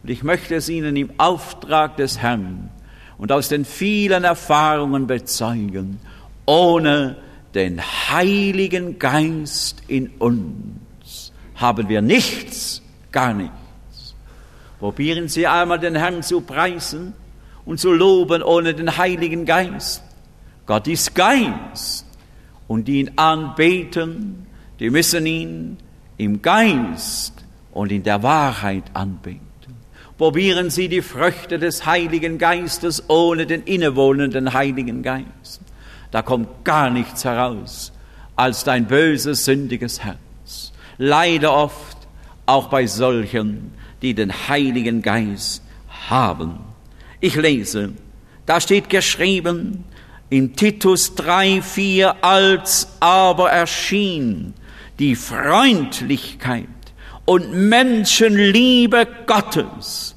Und 0.06 0.12
ich 0.12 0.22
möchte 0.22 0.54
es 0.54 0.70
Ihnen 0.70 0.96
im 0.98 1.10
Auftrag 1.18 1.98
des 1.98 2.20
Herrn 2.20 2.70
und 3.18 3.32
aus 3.32 3.50
den 3.50 3.65
vielen 3.65 4.24
Erfahrungen 4.24 5.08
bezeugen, 5.08 6.00
ohne 6.46 7.18
den 7.56 7.82
Heiligen 7.82 9.00
Geist 9.00 9.82
in 9.88 10.12
uns 10.20 11.34
haben 11.56 11.89
wir 11.89 12.04
nichts, 12.04 12.84
gar 13.12 13.34
nichts. 13.34 14.13
Probieren 14.78 15.28
Sie 15.28 15.48
einmal 15.48 15.80
den 15.80 15.96
Herrn 15.96 16.22
zu 16.22 16.41
preisen 16.41 17.13
und 17.65 17.80
zu 17.80 17.91
loben 17.91 18.44
ohne 18.44 18.76
den 18.76 18.96
Heiligen 18.96 19.44
Geist. 19.44 20.04
Gott 20.68 20.88
ist 20.88 21.15
Geist 21.15 22.06
und 22.68 22.88
die 22.88 23.00
ihn 23.00 23.12
anbeten, 23.15 24.46
die 24.80 24.91
müssen 24.91 25.26
ihn 25.26 25.78
im 26.18 26.44
Geist 26.44 27.44
und 27.72 27.91
in 27.91 28.04
der 28.04 28.22
Wahrheit 28.22 28.84
anbeten. 28.94 29.44
Probieren 30.17 30.69
Sie 30.69 30.88
die 30.88 31.01
Früchte 31.01 31.60
des 31.60 31.86
Heiligen 31.86 32.38
Geistes 32.38 33.10
ohne 33.10 33.45
den 33.45 33.63
innewohnenden 33.63 34.54
Heiligen 34.54 35.04
Geist. 35.04 35.62
Da 36.12 36.21
kommt 36.21 36.63
gar 36.63 36.89
nichts 36.89 37.25
heraus 37.25 37.91
als 38.38 38.63
dein 38.63 38.86
böses, 38.86 39.45
sündiges 39.45 40.04
Herz. 40.04 40.71
Leider 40.97 41.54
oft 41.54 41.97
auch 42.45 42.69
bei 42.69 42.88
solchen, 42.88 43.73
die 44.01 44.13
den 44.13 44.32
Heiligen 44.47 45.01
Geist 45.01 45.62
haben. 46.10 46.60
Ich 47.19 47.36
lese, 47.36 47.93
da 48.45 48.62
steht 48.62 48.89
geschrieben 48.89 49.84
in 50.30 50.56
Titus 50.56 51.15
3, 51.15 51.62
4, 51.62 52.23
als 52.23 52.88
aber 52.99 53.51
erschien 53.51 54.54
die 54.99 55.15
Freundlichkeit 55.15 56.67
und 57.25 57.51
Menschenliebe 57.51 59.07
Gottes, 59.25 60.15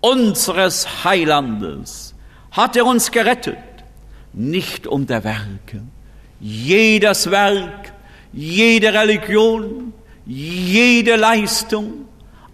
unseres 0.00 1.04
Heilandes, 1.04 2.14
hat 2.50 2.76
er 2.76 2.86
uns 2.86 3.10
gerettet, 3.10 3.58
nicht 4.32 4.86
um 4.86 5.06
der 5.06 5.24
Werke. 5.24 5.82
Jedes 6.40 7.30
Werk, 7.30 7.92
jede 8.32 8.92
Religion, 8.92 9.92
jede 10.24 11.16
Leistung, 11.16 12.06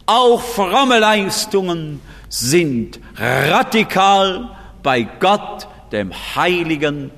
auch 0.07 0.41
fromme 0.41 0.99
Leistungen 0.99 2.01
sind 2.29 3.01
radikal 3.17 4.51
bei 4.83 5.03
Gott, 5.03 5.69
dem 5.93 6.13
Heiligen, 6.35 7.11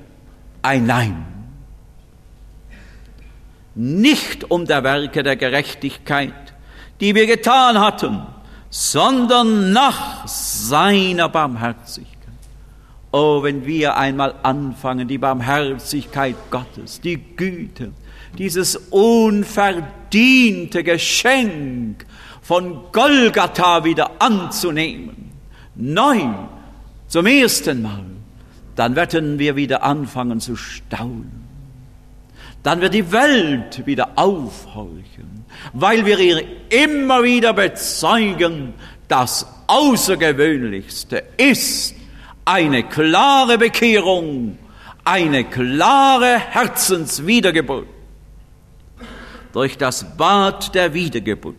ein 0.61 0.85
Nein. 0.85 1.25
Nicht 3.75 4.49
um 4.49 4.65
der 4.65 4.83
Werke 4.83 5.23
der 5.23 5.35
Gerechtigkeit, 5.35 6.46
die 6.99 7.13
wir 7.15 7.27
getan 7.27 7.79
hatten, 7.79 8.21
sondern 8.69 9.71
nach 9.71 10.27
seiner 10.27 11.29
Barmherzigkeit. 11.29 12.13
Oh, 13.11 13.41
wenn 13.43 13.65
wir 13.65 13.95
einmal 13.95 14.35
anfangen, 14.43 15.07
die 15.07 15.17
Barmherzigkeit 15.17 16.35
Gottes, 16.51 16.99
die 17.01 17.17
Güte, 17.17 17.91
dieses 18.37 18.75
unverdiente 18.75 19.83
Geschenk 20.83 22.05
von 22.41 22.91
Golgatha 22.91 23.83
wieder 23.83 24.11
anzunehmen, 24.19 25.31
neu, 25.75 26.21
zum 27.07 27.25
ersten 27.25 27.81
Mal, 27.81 28.03
dann 28.75 28.95
werden 28.95 29.39
wir 29.39 29.55
wieder 29.55 29.81
anfangen 29.83 30.39
zu 30.39 30.55
staunen. 30.55 31.47
Dann 32.63 32.81
wird 32.81 32.93
die 32.93 33.11
Welt 33.11 33.85
wieder 33.85 34.09
aufhorchen 34.15 35.36
weil 35.73 36.05
wir 36.05 36.19
ihr 36.19 36.43
immer 36.69 37.23
wieder 37.23 37.53
bezeugen, 37.53 38.73
das 39.07 39.45
Außergewöhnlichste 39.67 41.23
ist 41.37 41.95
eine 42.45 42.83
klare 42.83 43.57
Bekehrung, 43.57 44.57
eine 45.03 45.43
klare 45.43 46.39
Herzenswiedergeburt. 46.39 47.87
Durch 49.53 49.77
das 49.77 50.17
Bad 50.17 50.75
der 50.75 50.93
Wiedergeburt 50.93 51.55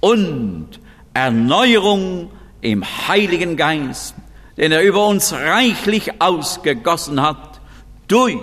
und 0.00 0.68
Erneuerung 1.14 2.30
im 2.60 2.84
Heiligen 3.08 3.56
Geist, 3.56 4.14
den 4.56 4.72
er 4.72 4.82
über 4.82 5.06
uns 5.06 5.32
reichlich 5.32 6.20
ausgegossen 6.20 7.22
hat, 7.22 7.60
durch 8.08 8.38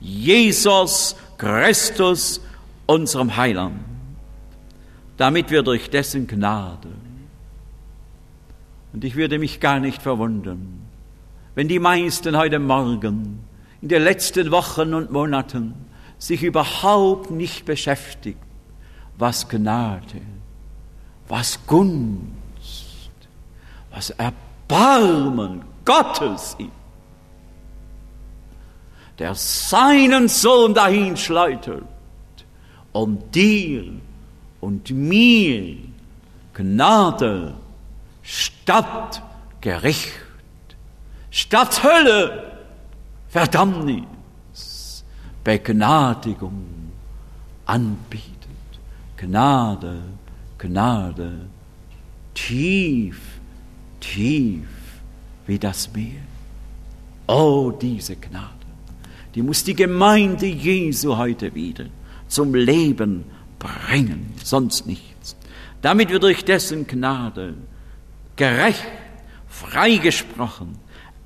Jesus 0.00 1.16
Christus, 1.38 2.40
unserem 2.86 3.36
Heiland 3.36 3.85
damit 5.16 5.50
wir 5.50 5.62
durch 5.62 5.90
dessen 5.90 6.26
Gnade, 6.26 6.88
und 8.92 9.04
ich 9.04 9.14
würde 9.14 9.38
mich 9.38 9.60
gar 9.60 9.78
nicht 9.78 10.00
verwundern, 10.00 10.80
wenn 11.54 11.68
die 11.68 11.78
meisten 11.78 12.36
heute 12.36 12.58
Morgen 12.58 13.44
in 13.82 13.88
den 13.88 14.02
letzten 14.02 14.50
Wochen 14.50 14.94
und 14.94 15.10
Monaten 15.10 15.74
sich 16.18 16.42
überhaupt 16.42 17.30
nicht 17.30 17.64
beschäftigt, 17.66 18.38
was 19.18 19.48
Gnade, 19.48 20.22
was 21.28 21.58
Gunst, 21.66 23.12
was 23.90 24.10
Erbarmen 24.10 25.62
Gottes 25.84 26.56
ist, 26.58 26.70
der 29.18 29.34
seinen 29.34 30.28
Sohn 30.28 30.74
dahin 30.74 31.16
schleudert, 31.16 31.84
um 32.92 33.30
dir 33.30 33.92
und 34.66 34.90
mir 34.90 35.76
Gnade 36.52 37.54
statt 38.24 39.22
Gericht, 39.60 40.10
statt 41.30 41.84
Hölle 41.84 42.58
Verdammnis, 43.28 45.04
Begnadigung 45.44 46.64
anbietet. 47.64 48.32
Gnade, 49.16 50.02
Gnade, 50.58 51.46
tief, 52.34 53.20
tief 54.00 54.66
wie 55.46 55.60
das 55.60 55.92
Meer. 55.92 56.26
Oh, 57.28 57.70
diese 57.70 58.16
Gnade, 58.16 58.66
die 59.32 59.42
muss 59.42 59.62
die 59.62 59.76
Gemeinde 59.76 60.46
Jesu 60.46 61.16
heute 61.16 61.54
wieder 61.54 61.86
zum 62.26 62.52
Leben 62.52 63.35
bringen, 63.58 64.34
sonst 64.42 64.86
nichts. 64.86 65.36
Damit 65.82 66.10
wir 66.10 66.18
durch 66.18 66.44
dessen 66.44 66.86
Gnade 66.86 67.54
gerecht, 68.36 68.86
freigesprochen, 69.48 70.78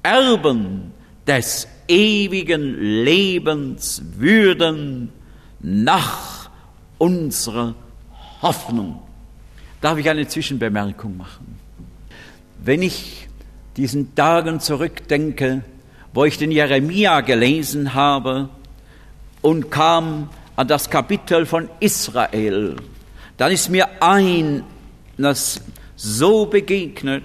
Erben 0.03 0.93
des 1.27 1.69
ewigen 1.89 3.03
Lebens 3.05 4.03
würden 4.17 5.13
nach 5.61 6.51
unserer 6.99 7.75
Hoffnung. 8.43 9.03
Darf 9.81 9.99
ich 9.99 10.09
eine 10.09 10.27
Zwischenbemerkung 10.27 11.17
machen? 11.17 11.59
Wenn 12.63 12.83
ich 12.83 13.29
diesen 13.77 14.15
Tagen 14.15 14.61
zurückdenke, 14.61 15.63
wo 16.13 16.25
ich 16.25 16.39
den 16.39 16.51
Jeremia 16.51 17.21
gelesen 17.21 17.95
habe 17.95 18.49
und 19.43 19.71
kam 19.71 20.29
an 20.61 20.69
das 20.69 20.91
Kapitel 20.91 21.47
von 21.47 21.71
Israel, 21.81 22.77
dann 23.39 23.51
ist 23.51 23.71
mir 23.71 23.89
eines 24.03 25.63
so 25.97 26.45
begegnet, 26.45 27.25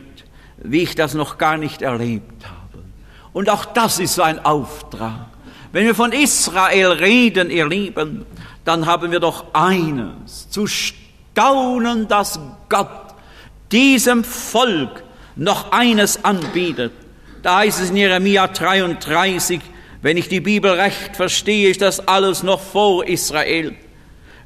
wie 0.64 0.84
ich 0.84 0.96
das 0.96 1.16
noch 1.16 1.38
gar 1.38 1.58
nicht 1.58 1.82
erlebt 1.82 2.46
habe. 2.46 2.86
Und 3.34 3.50
auch 3.50 3.66
das 3.66 4.00
ist 4.00 4.22
ein 4.22 4.46
Auftrag. 4.46 5.28
Wenn 5.74 5.86
wir 5.86 5.96
von 5.96 6.14
Israel 6.14 6.94
reden, 6.94 7.50
ihr 7.50 7.68
Lieben, 7.68 8.26
dann 8.64 8.86
haben 8.86 9.12
wir 9.12 9.20
doch 9.20 9.54
eines, 9.54 10.50
zu 10.50 10.66
staunen, 10.66 12.08
dass 12.08 12.40
Gott 12.70 13.16
diesem 13.70 14.24
Volk 14.24 15.04
noch 15.36 15.74
eines 15.74 16.24
anbietet. 16.24 16.94
Da 17.44 17.58
heißt 17.58 17.82
es 17.82 17.90
in 17.90 17.98
Jeremia 17.98 18.48
33, 18.48 19.60
wenn 20.06 20.18
ich 20.18 20.30
die 20.30 20.40
Bibel 20.40 20.70
recht 20.70 21.16
verstehe, 21.16 21.72
ist 21.72 21.82
das 21.82 22.08
alles 22.08 22.44
noch 22.44 22.60
vor 22.60 23.08
Israel. 23.08 23.74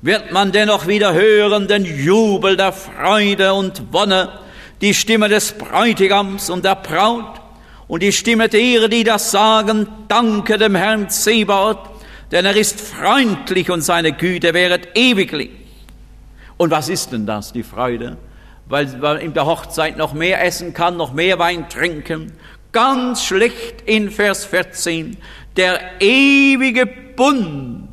Wird 0.01 0.31
man 0.31 0.53
dennoch 0.53 0.87
wieder 0.87 1.11
hören 1.11 1.67
den 1.67 1.83
Jubel 1.83 2.55
der 2.55 2.71
Freude 2.71 3.53
und 3.53 3.91
Wonne, 3.91 4.29
die 4.79 4.93
Stimme 4.93 5.27
des 5.27 5.51
Bräutigams 5.51 6.49
und 6.49 6.63
der 6.63 6.75
Braut 6.75 7.41
Und 7.89 8.03
ich 8.03 8.17
stimme 8.17 8.47
der, 8.47 8.87
die 8.87 9.03
das 9.03 9.31
sagen, 9.31 9.85
danke 10.07 10.57
dem 10.57 10.75
Herrn 10.75 11.09
Zebaoth, 11.09 11.89
denn 12.31 12.45
er 12.45 12.55
ist 12.55 12.79
freundlich 12.79 13.69
und 13.69 13.81
seine 13.81 14.13
Güte 14.13 14.53
wäret 14.53 14.97
ewiglich. 14.97 15.51
Und 16.55 16.71
was 16.71 16.87
ist 16.87 17.11
denn 17.11 17.25
das, 17.25 17.51
die 17.51 17.63
Freude? 17.63 18.15
Weil 18.65 18.85
man 19.01 19.17
in 19.17 19.33
der 19.33 19.45
Hochzeit 19.45 19.97
noch 19.97 20.13
mehr 20.13 20.41
essen 20.41 20.73
kann, 20.73 20.95
noch 20.95 21.11
mehr 21.11 21.37
Wein 21.37 21.67
trinken. 21.67 22.31
Ganz 22.71 23.23
schlicht 23.23 23.81
in 23.85 24.11
Vers 24.11 24.45
14, 24.45 25.17
der 25.55 25.79
ewige 25.99 26.85
Bund 26.85 27.87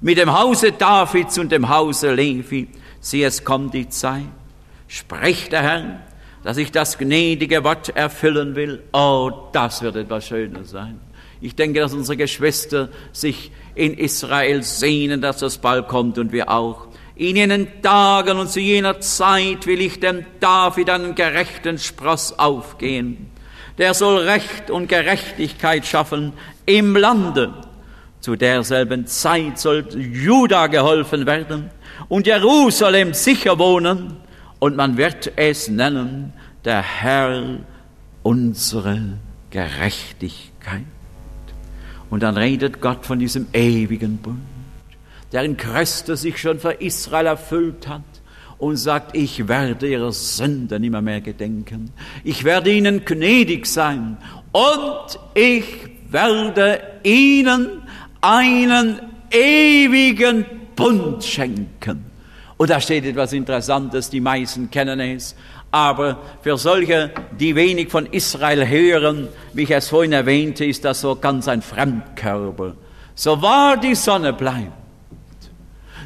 mit 0.00 0.16
dem 0.16 0.38
Hause 0.38 0.72
Davids 0.72 1.38
und 1.38 1.52
dem 1.52 1.68
Hause 1.68 2.14
Levi. 2.14 2.68
Sieh, 3.00 3.24
es 3.24 3.44
kommt 3.44 3.74
die 3.74 3.88
Zeit, 3.90 4.22
spricht 4.88 5.52
der 5.52 5.62
Herr, 5.62 6.00
dass 6.44 6.56
ich 6.56 6.72
das 6.72 6.96
gnädige 6.96 7.62
Wort 7.62 7.90
erfüllen 7.90 8.54
will. 8.54 8.82
Oh, 8.92 9.30
das 9.52 9.82
wird 9.82 9.96
etwas 9.96 10.26
Schönes 10.26 10.70
sein. 10.70 10.98
Ich 11.42 11.54
denke, 11.54 11.80
dass 11.80 11.92
unsere 11.92 12.16
Geschwister 12.16 12.88
sich 13.12 13.50
in 13.74 13.94
Israel 13.98 14.62
sehnen, 14.62 15.20
dass 15.20 15.38
das 15.38 15.58
bald 15.58 15.88
kommt 15.88 16.16
und 16.16 16.32
wir 16.32 16.48
auch. 16.48 16.86
In 17.16 17.36
jenen 17.36 17.82
Tagen 17.82 18.38
und 18.38 18.48
zu 18.48 18.60
jener 18.60 19.00
Zeit 19.00 19.66
will 19.66 19.80
ich 19.80 20.00
dem 20.00 20.24
David 20.40 20.88
einen 20.88 21.14
gerechten 21.14 21.78
Spross 21.78 22.38
aufgehen. 22.38 23.31
Der 23.78 23.94
soll 23.94 24.18
Recht 24.28 24.70
und 24.70 24.88
Gerechtigkeit 24.88 25.86
schaffen 25.86 26.32
im 26.66 26.96
Lande. 26.96 27.54
Zu 28.20 28.36
derselben 28.36 29.06
Zeit 29.06 29.58
soll 29.58 29.86
Juda 29.96 30.68
geholfen 30.68 31.26
werden 31.26 31.70
und 32.08 32.26
Jerusalem 32.26 33.14
sicher 33.14 33.58
wohnen 33.58 34.16
und 34.58 34.76
man 34.76 34.96
wird 34.96 35.32
es 35.36 35.68
nennen, 35.68 36.32
der 36.64 36.82
Herr 36.82 37.58
unsere 38.22 39.18
Gerechtigkeit. 39.50 40.84
Und 42.10 42.22
dann 42.22 42.36
redet 42.36 42.80
Gott 42.80 43.04
von 43.04 43.18
diesem 43.18 43.48
ewigen 43.52 44.18
Bund, 44.18 44.38
der 45.32 45.42
in 45.42 45.56
Christus 45.56 46.20
sich 46.20 46.38
schon 46.38 46.60
für 46.60 46.72
Israel 46.72 47.26
erfüllt 47.26 47.88
hat 47.88 48.02
und 48.62 48.76
sagt, 48.76 49.16
ich 49.16 49.48
werde 49.48 49.88
ihrer 49.88 50.12
Sünde 50.12 50.78
nimmer 50.78 51.02
mehr 51.02 51.20
gedenken. 51.20 51.90
Ich 52.22 52.44
werde 52.44 52.70
ihnen 52.70 53.04
gnädig 53.04 53.66
sein 53.66 54.16
und 54.52 55.18
ich 55.34 55.64
werde 56.10 56.80
ihnen 57.02 57.82
einen 58.20 59.00
ewigen 59.32 60.46
Bund 60.76 61.24
schenken. 61.24 62.04
Und 62.56 62.70
da 62.70 62.80
steht 62.80 63.04
etwas 63.04 63.32
Interessantes, 63.32 64.10
die 64.10 64.20
meisten 64.20 64.70
kennen 64.70 65.00
es. 65.00 65.34
Aber 65.72 66.20
für 66.42 66.56
solche, 66.56 67.10
die 67.40 67.56
wenig 67.56 67.90
von 67.90 68.06
Israel 68.06 68.68
hören, 68.68 69.26
wie 69.54 69.64
ich 69.64 69.72
es 69.72 69.88
vorhin 69.88 70.12
erwähnte, 70.12 70.64
ist 70.64 70.84
das 70.84 71.00
so 71.00 71.16
ganz 71.16 71.48
ein 71.48 71.62
Fremdkörper. 71.62 72.76
So 73.16 73.42
wahr 73.42 73.76
die 73.76 73.96
Sonne 73.96 74.32
bleibt, 74.32 74.70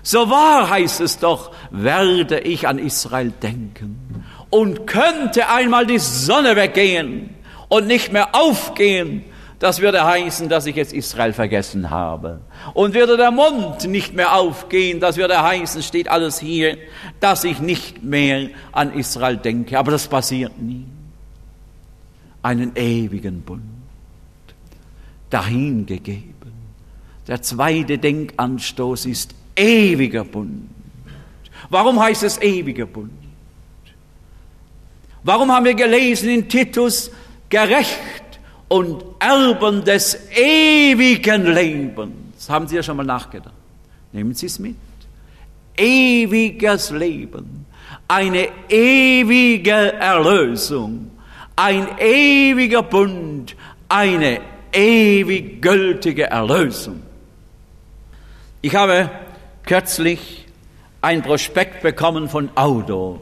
so 0.06 0.30
wahr 0.30 0.70
heißt 0.70 1.00
es 1.00 1.18
doch, 1.18 1.50
werde 1.72 2.38
ich 2.38 2.68
an 2.68 2.78
Israel 2.78 3.32
denken. 3.42 4.24
Und 4.50 4.86
könnte 4.86 5.48
einmal 5.48 5.84
die 5.84 5.98
Sonne 5.98 6.54
weggehen 6.54 7.34
und 7.66 7.88
nicht 7.88 8.12
mehr 8.12 8.32
aufgehen, 8.36 9.24
das 9.58 9.80
würde 9.80 10.04
heißen, 10.04 10.48
dass 10.48 10.66
ich 10.66 10.76
jetzt 10.76 10.92
Israel 10.92 11.32
vergessen 11.32 11.90
habe. 11.90 12.38
Und 12.72 12.94
würde 12.94 13.16
der 13.16 13.32
Mund 13.32 13.88
nicht 13.88 14.14
mehr 14.14 14.36
aufgehen, 14.36 15.00
das 15.00 15.16
würde 15.16 15.42
heißen, 15.42 15.82
steht 15.82 16.08
alles 16.08 16.38
hier, 16.38 16.78
dass 17.18 17.42
ich 17.42 17.58
nicht 17.58 18.04
mehr 18.04 18.50
an 18.70 18.92
Israel 18.92 19.38
denke. 19.38 19.76
Aber 19.76 19.90
das 19.90 20.06
passiert 20.06 20.56
nie. 20.62 20.86
Einen 22.42 22.76
ewigen 22.76 23.42
Bund. 23.42 23.62
Dahingegeben. 25.30 26.52
Der 27.26 27.42
zweite 27.42 27.98
Denkanstoß 27.98 29.06
ist 29.06 29.34
ewiger 29.56 30.24
Bund. 30.24 30.68
Warum 31.68 31.98
heißt 32.00 32.22
es 32.22 32.40
ewiger 32.40 32.86
Bund? 32.86 33.10
Warum 35.22 35.50
haben 35.50 35.64
wir 35.64 35.74
gelesen 35.74 36.28
in 36.28 36.48
Titus, 36.48 37.10
gerecht 37.48 38.40
und 38.68 39.04
Erben 39.18 39.84
des 39.84 40.28
ewigen 40.30 41.46
Lebens. 41.46 42.48
Haben 42.48 42.66
Sie 42.66 42.76
ja 42.76 42.82
schon 42.82 42.96
mal 42.96 43.06
nachgedacht? 43.06 43.54
Nehmen 44.12 44.34
Sie 44.34 44.46
es 44.46 44.58
mit. 44.58 44.76
Ewiges 45.76 46.90
Leben, 46.90 47.66
eine 48.08 48.48
ewige 48.68 49.92
Erlösung, 49.92 51.10
ein 51.54 51.98
ewiger 51.98 52.82
Bund, 52.82 53.54
eine 53.88 54.40
ewig 54.72 55.60
gültige 55.60 56.24
Erlösung. 56.24 57.02
Ich 58.62 58.74
habe 58.74 59.10
kürzlich 59.66 60.46
ein 61.02 61.22
Prospekt 61.22 61.82
bekommen 61.82 62.28
von 62.28 62.50
Audo. 62.54 63.20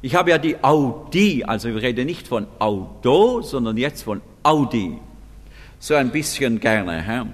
Ich 0.00 0.14
habe 0.14 0.30
ja 0.30 0.38
die 0.38 0.62
Audi, 0.62 1.42
also 1.44 1.68
ich 1.70 1.82
rede 1.82 2.04
nicht 2.04 2.28
von 2.28 2.46
Auto, 2.60 3.42
sondern 3.42 3.76
jetzt 3.76 4.02
von 4.02 4.20
Audi. 4.44 4.96
So 5.80 5.94
ein 5.94 6.10
bisschen 6.10 6.60
gerne, 6.60 7.02
Herr. 7.02 7.26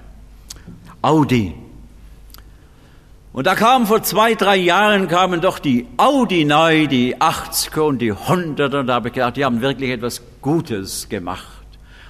Audi. 1.01 1.53
Und 3.33 3.45
da 3.45 3.53
kam 3.53 3.85
vor 3.85 4.01
zwei, 4.01 4.33
drei 4.33 4.55
Jahren 4.55 5.07
kamen 5.07 5.41
doch 5.41 5.59
die 5.59 5.85
Audi 5.97 6.45
neu, 6.45 6.87
die 6.87 7.17
80er 7.17 7.81
und 7.81 7.99
die 7.99 8.13
100er, 8.13 8.79
und 8.79 8.87
da 8.87 8.95
habe 8.95 9.09
ich 9.09 9.13
gedacht, 9.13 9.35
die 9.35 9.45
haben 9.45 9.61
wirklich 9.61 9.91
etwas 9.91 10.21
Gutes 10.41 11.09
gemacht. 11.09 11.54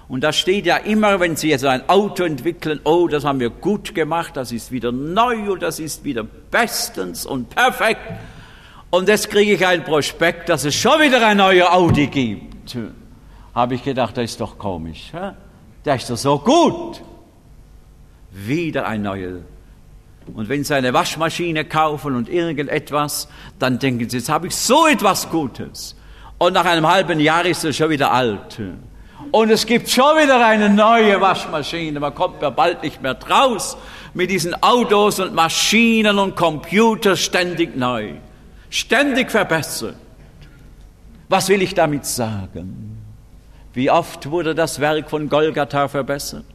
Und 0.08 0.24
da 0.24 0.32
steht 0.32 0.66
ja 0.68 0.78
immer, 0.78 1.20
wenn 1.20 1.36
Sie 1.36 1.50
jetzt 1.50 1.66
ein 1.66 1.90
Auto 1.90 2.24
entwickeln, 2.24 2.80
oh, 2.84 3.08
das 3.08 3.26
haben 3.26 3.40
wir 3.40 3.50
gut 3.50 3.96
gemacht, 3.96 4.38
das 4.38 4.52
ist 4.52 4.72
wieder 4.72 4.92
neu 4.92 5.52
und 5.52 5.64
das 5.64 5.80
ist 5.80 6.04
wieder 6.04 6.24
bestens 6.24 7.26
und 7.26 7.50
perfekt. 7.50 8.02
Und 8.92 9.08
jetzt 9.10 9.30
kriege 9.30 9.54
ich 9.54 9.66
ein 9.66 9.84
Prospekt, 9.84 10.50
dass 10.50 10.64
es 10.64 10.76
schon 10.76 11.02
wieder 11.02 11.26
ein 11.26 11.38
neuer 11.38 11.74
Audi 11.74 12.08
gibt. 12.08 12.78
Habe 13.56 13.76
ich 13.76 13.84
gedacht, 13.84 14.16
das 14.16 14.26
ist 14.26 14.42
doch 14.42 14.58
komisch. 14.60 15.12
Der 15.84 15.96
ist 15.96 16.10
doch 16.10 16.18
so 16.18 16.38
gut. 16.38 17.02
Wieder 18.32 18.86
ein 18.86 19.02
neuer. 19.02 19.40
Und 20.34 20.50
wenn 20.50 20.64
Sie 20.64 20.76
eine 20.76 20.94
Waschmaschine 20.94 21.66
kaufen 21.66 22.16
und 22.16 22.30
irgendetwas, 22.30 23.28
dann 23.60 23.80
denken 23.80 24.10
Sie, 24.10 24.18
jetzt 24.18 24.30
habe 24.30 24.48
ich 24.48 24.56
so 24.56 24.88
etwas 24.88 25.30
Gutes. 25.30 25.96
Und 26.38 26.54
nach 26.54 26.66
einem 26.66 26.88
halben 26.88 27.20
Jahr 27.20 27.46
ist 27.46 27.64
es 27.64 27.78
schon 27.78 27.90
wieder 27.90 28.12
alt. 28.12 28.60
Und 29.32 29.50
es 29.50 29.66
gibt 29.66 29.90
schon 29.90 30.18
wieder 30.18 30.46
eine 30.46 30.70
neue 30.70 31.20
Waschmaschine. 31.20 32.00
Man 32.00 32.16
kommt 32.16 32.42
ja 32.42 32.50
bald 32.50 32.84
nicht 32.84 33.02
mehr 33.02 33.16
draus 33.16 33.78
mit 34.14 34.30
diesen 34.30 34.62
Autos 34.64 35.20
und 35.20 35.34
Maschinen 35.34 36.20
und 36.20 36.36
Computern 36.36 37.18
ständig 37.18 37.76
neu 37.76 38.16
ständig 38.76 39.32
verbessert. 39.32 39.96
Was 41.30 41.50
will 41.50 41.62
ich 41.62 41.74
damit 41.74 42.06
sagen? 42.06 42.98
Wie 43.74 43.90
oft 43.90 44.30
wurde 44.30 44.54
das 44.54 44.80
Werk 44.80 45.10
von 45.10 45.30
Golgatha 45.30 45.88
verbessert? 45.88 46.46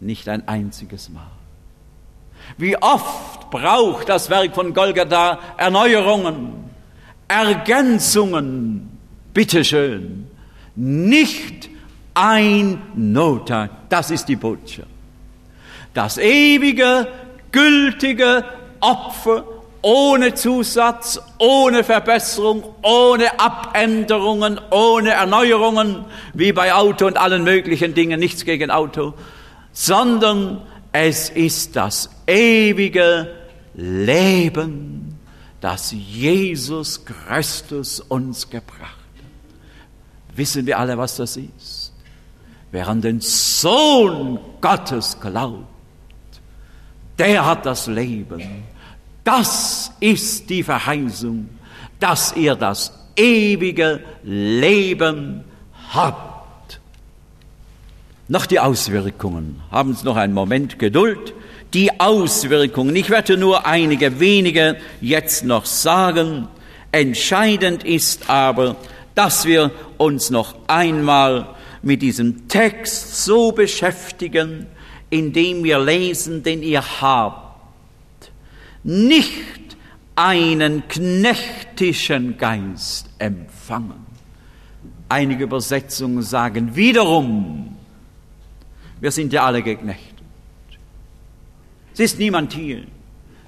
Nicht 0.00 0.28
ein 0.28 0.48
einziges 0.48 1.08
Mal. 1.10 1.30
Wie 2.56 2.76
oft 2.76 3.50
braucht 3.50 4.08
das 4.08 4.30
Werk 4.30 4.54
von 4.54 4.74
Golgatha 4.74 5.38
Erneuerungen, 5.56 6.70
Ergänzungen? 7.28 8.98
Bitteschön. 9.32 10.26
Nicht 10.74 11.68
ein 12.14 12.82
Nota. 12.94 13.68
Das 13.88 14.10
ist 14.10 14.26
die 14.28 14.36
Botschaft. 14.36 14.88
Das 15.94 16.18
ewige, 16.18 17.06
gültige 17.50 18.44
Opfer 18.80 19.44
ohne 19.82 20.32
Zusatz, 20.34 21.20
ohne 21.38 21.82
Verbesserung, 21.82 22.62
ohne 22.82 23.38
Abänderungen, 23.38 24.60
ohne 24.70 25.10
Erneuerungen, 25.10 26.04
wie 26.34 26.52
bei 26.52 26.72
Auto 26.72 27.06
und 27.06 27.16
allen 27.16 27.42
möglichen 27.42 27.92
Dingen, 27.92 28.20
nichts 28.20 28.44
gegen 28.44 28.70
Auto, 28.70 29.14
sondern 29.72 30.62
es 30.92 31.30
ist 31.30 31.74
das 31.74 32.10
ewige 32.26 33.28
Leben, 33.74 35.18
das 35.60 35.92
Jesus 35.92 37.04
Christus 37.04 38.00
uns 38.00 38.48
gebracht. 38.48 39.01
Wissen 40.34 40.66
wir 40.66 40.78
alle, 40.78 40.96
was 40.96 41.16
das 41.16 41.36
ist? 41.36 41.92
Wer 42.70 42.88
an 42.88 43.00
den 43.00 43.20
Sohn 43.20 44.38
Gottes 44.60 45.18
glaubt, 45.20 45.66
der 47.18 47.44
hat 47.44 47.66
das 47.66 47.86
Leben 47.86 48.64
das 49.24 49.92
ist 50.00 50.50
die 50.50 50.62
Verheißung, 50.62 51.48
dass 52.00 52.34
ihr 52.36 52.54
das 52.54 52.92
ewige 53.16 54.00
Leben 54.24 55.44
habt. 55.92 56.80
Noch 58.28 58.46
die 58.46 58.58
Auswirkungen. 58.58 59.60
Haben 59.70 59.94
Sie 59.94 60.04
noch 60.04 60.16
einen 60.16 60.32
Moment 60.32 60.78
Geduld. 60.78 61.34
Die 61.74 62.00
Auswirkungen. 62.00 62.96
Ich 62.96 63.10
werde 63.10 63.36
nur 63.36 63.66
einige 63.66 64.18
wenige 64.18 64.76
jetzt 65.00 65.44
noch 65.44 65.66
sagen. 65.66 66.48
Entscheidend 66.90 67.84
ist 67.84 68.28
aber, 68.28 68.76
dass 69.14 69.44
wir 69.44 69.70
uns 69.98 70.30
noch 70.30 70.54
einmal 70.66 71.54
mit 71.82 72.02
diesem 72.02 72.48
Text 72.48 73.24
so 73.24 73.52
beschäftigen, 73.52 74.66
indem 75.10 75.64
wir 75.64 75.78
lesen, 75.78 76.42
denn 76.42 76.62
ihr 76.62 76.82
habt 77.00 78.30
nicht 78.84 79.76
einen 80.16 80.86
knechtischen 80.88 82.38
Geist 82.38 83.10
empfangen. 83.18 84.06
Einige 85.08 85.44
Übersetzungen 85.44 86.22
sagen 86.22 86.74
wiederum, 86.74 87.76
wir 89.00 89.10
sind 89.10 89.32
ja 89.32 89.44
alle 89.44 89.62
geknechtet. 89.62 90.12
Es 91.92 92.00
ist 92.00 92.18
niemand 92.18 92.52
hier, 92.54 92.84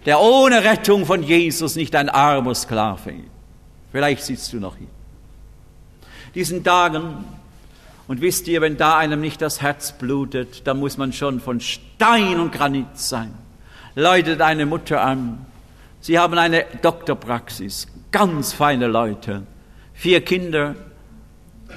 der 0.04 0.20
ohne 0.20 0.62
Rettung 0.62 1.06
von 1.06 1.22
Jesus 1.22 1.76
nicht 1.76 1.94
ein 1.96 2.08
armer 2.10 2.54
Sklave 2.54 3.12
ist. 3.12 3.20
Vielleicht 3.90 4.22
sitzt 4.22 4.52
du 4.52 4.58
noch 4.58 4.76
hier. 4.76 4.88
Diesen 6.34 6.64
Tagen, 6.64 7.24
und 8.06 8.20
wisst 8.20 8.48
ihr, 8.48 8.60
wenn 8.60 8.76
da 8.76 8.98
einem 8.98 9.20
nicht 9.20 9.40
das 9.40 9.62
Herz 9.62 9.92
blutet, 9.92 10.66
dann 10.66 10.78
muss 10.78 10.98
man 10.98 11.12
schon 11.12 11.40
von 11.40 11.60
Stein 11.60 12.40
und 12.40 12.52
Granit 12.52 12.98
sein. 12.98 13.32
Läutet 13.94 14.40
eine 14.40 14.66
Mutter 14.66 15.00
an. 15.00 15.46
Sie 16.00 16.18
haben 16.18 16.36
eine 16.36 16.66
Doktorpraxis, 16.82 17.86
ganz 18.10 18.52
feine 18.52 18.88
Leute, 18.88 19.44
vier 19.94 20.20
Kinder, 20.20 20.74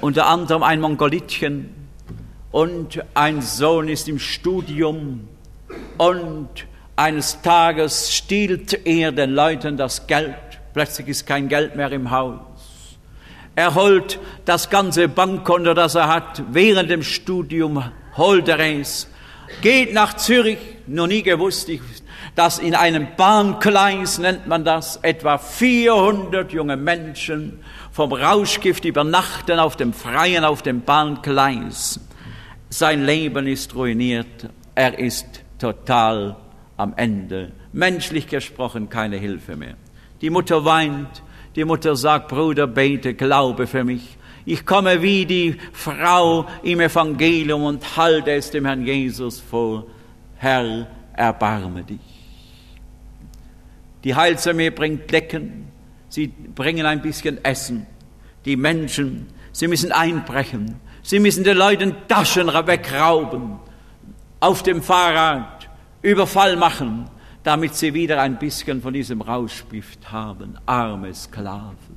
unter 0.02 0.28
anderem 0.28 0.64
ein 0.64 0.82
Mongolitchen 0.82 1.74
und 2.52 3.04
ein 3.14 3.42
Sohn 3.42 3.88
ist 3.88 4.10
im 4.10 4.20
Studium 4.20 5.28
und 5.98 6.50
eines 6.96 7.42
Tages 7.42 8.14
stiehlt 8.14 8.86
er 8.86 9.12
den 9.12 9.32
Leuten 9.32 9.78
das 9.78 10.08
Geld. 10.08 10.36
Plötzlich 10.74 11.08
ist 11.08 11.26
kein 11.26 11.48
Geld 11.48 11.76
mehr 11.76 11.92
im 11.92 12.12
Haus. 12.12 12.40
Er 13.58 13.74
holt 13.74 14.20
das 14.46 14.70
ganze 14.70 15.08
Bankkonto, 15.08 15.74
das 15.74 15.96
er 15.96 16.08
hat, 16.08 16.44
während 16.52 16.92
dem 16.92 17.02
Studium 17.02 17.84
holt 18.16 18.48
er 18.50 18.60
es, 18.60 19.10
geht 19.64 19.96
nach 19.96 20.16
Zürich, 20.16 20.60
noch 20.86 21.08
nie 21.08 21.24
gewusst, 21.24 21.68
dass 22.36 22.60
in 22.60 22.76
einem 22.76 23.08
Bahngleis, 23.18 24.20
nennt 24.20 24.46
man 24.46 24.64
das, 24.64 24.98
etwa 24.98 25.40
400 25.40 26.54
junge 26.54 26.78
Menschen 26.78 27.58
vom 27.92 28.14
Rauschgift 28.14 28.86
übernachten 28.86 29.58
auf 29.58 29.76
dem 29.76 29.92
Freien, 29.92 30.46
auf 30.46 30.62
dem 30.62 30.84
Bahngleis. 30.84 32.00
Sein 32.70 33.08
Leben 33.08 33.48
ist 33.48 33.74
ruiniert, 33.74 34.52
er 34.76 35.00
ist 35.00 35.26
total 35.58 36.36
am 36.78 36.94
Ende. 36.96 37.54
Menschlich 37.74 38.28
gesprochen 38.28 38.90
keine 38.90 39.18
Hilfe 39.18 39.56
mehr. 39.56 39.78
Die 40.22 40.30
Mutter 40.30 40.64
weint, 40.64 41.24
die 41.58 41.66
Mutter 41.66 41.96
sagt, 41.96 42.28
Bruder, 42.28 42.68
bete, 42.68 43.16
glaube 43.16 43.66
für 43.66 43.84
mich. 43.84 44.16
Ich 44.46 44.64
komme 44.64 45.02
wie 45.02 45.26
die 45.26 45.58
Frau 45.74 46.46
im 46.62 46.80
Evangelium 46.80 47.64
und 47.64 47.98
halte 47.98 48.32
es 48.32 48.52
dem 48.52 48.66
Herrn 48.66 48.86
Jesus 48.86 49.40
vor. 49.40 49.88
Herr, 50.38 50.88
erbarme 51.14 51.84
dich. 51.84 52.00
Die 54.04 54.14
Heilsarmee 54.14 54.70
bringt 54.70 55.12
Decken, 55.12 55.66
sie 56.10 56.28
bringen 56.28 56.86
ein 56.86 57.02
bisschen 57.02 57.44
Essen. 57.44 57.88
Die 58.46 58.56
Menschen, 58.56 59.26
sie 59.52 59.68
müssen 59.68 59.92
einbrechen, 59.92 60.76
sie 61.02 61.20
müssen 61.20 61.44
den 61.44 61.58
Leuten 61.58 61.96
Taschen 62.08 62.48
wegrauben, 62.48 63.58
auf 64.40 64.62
dem 64.62 64.84
Fahrrad 64.84 65.68
Überfall 66.04 66.56
machen, 66.56 67.10
damit 67.48 67.76
sie 67.76 67.94
wieder 67.94 68.22
ein 68.22 68.40
bisschen 68.40 68.82
von 68.82 68.94
diesem 68.94 69.22
Rauschgift 69.22 70.12
haben, 70.12 70.58
arme 70.66 71.14
Sklaven. 71.14 71.96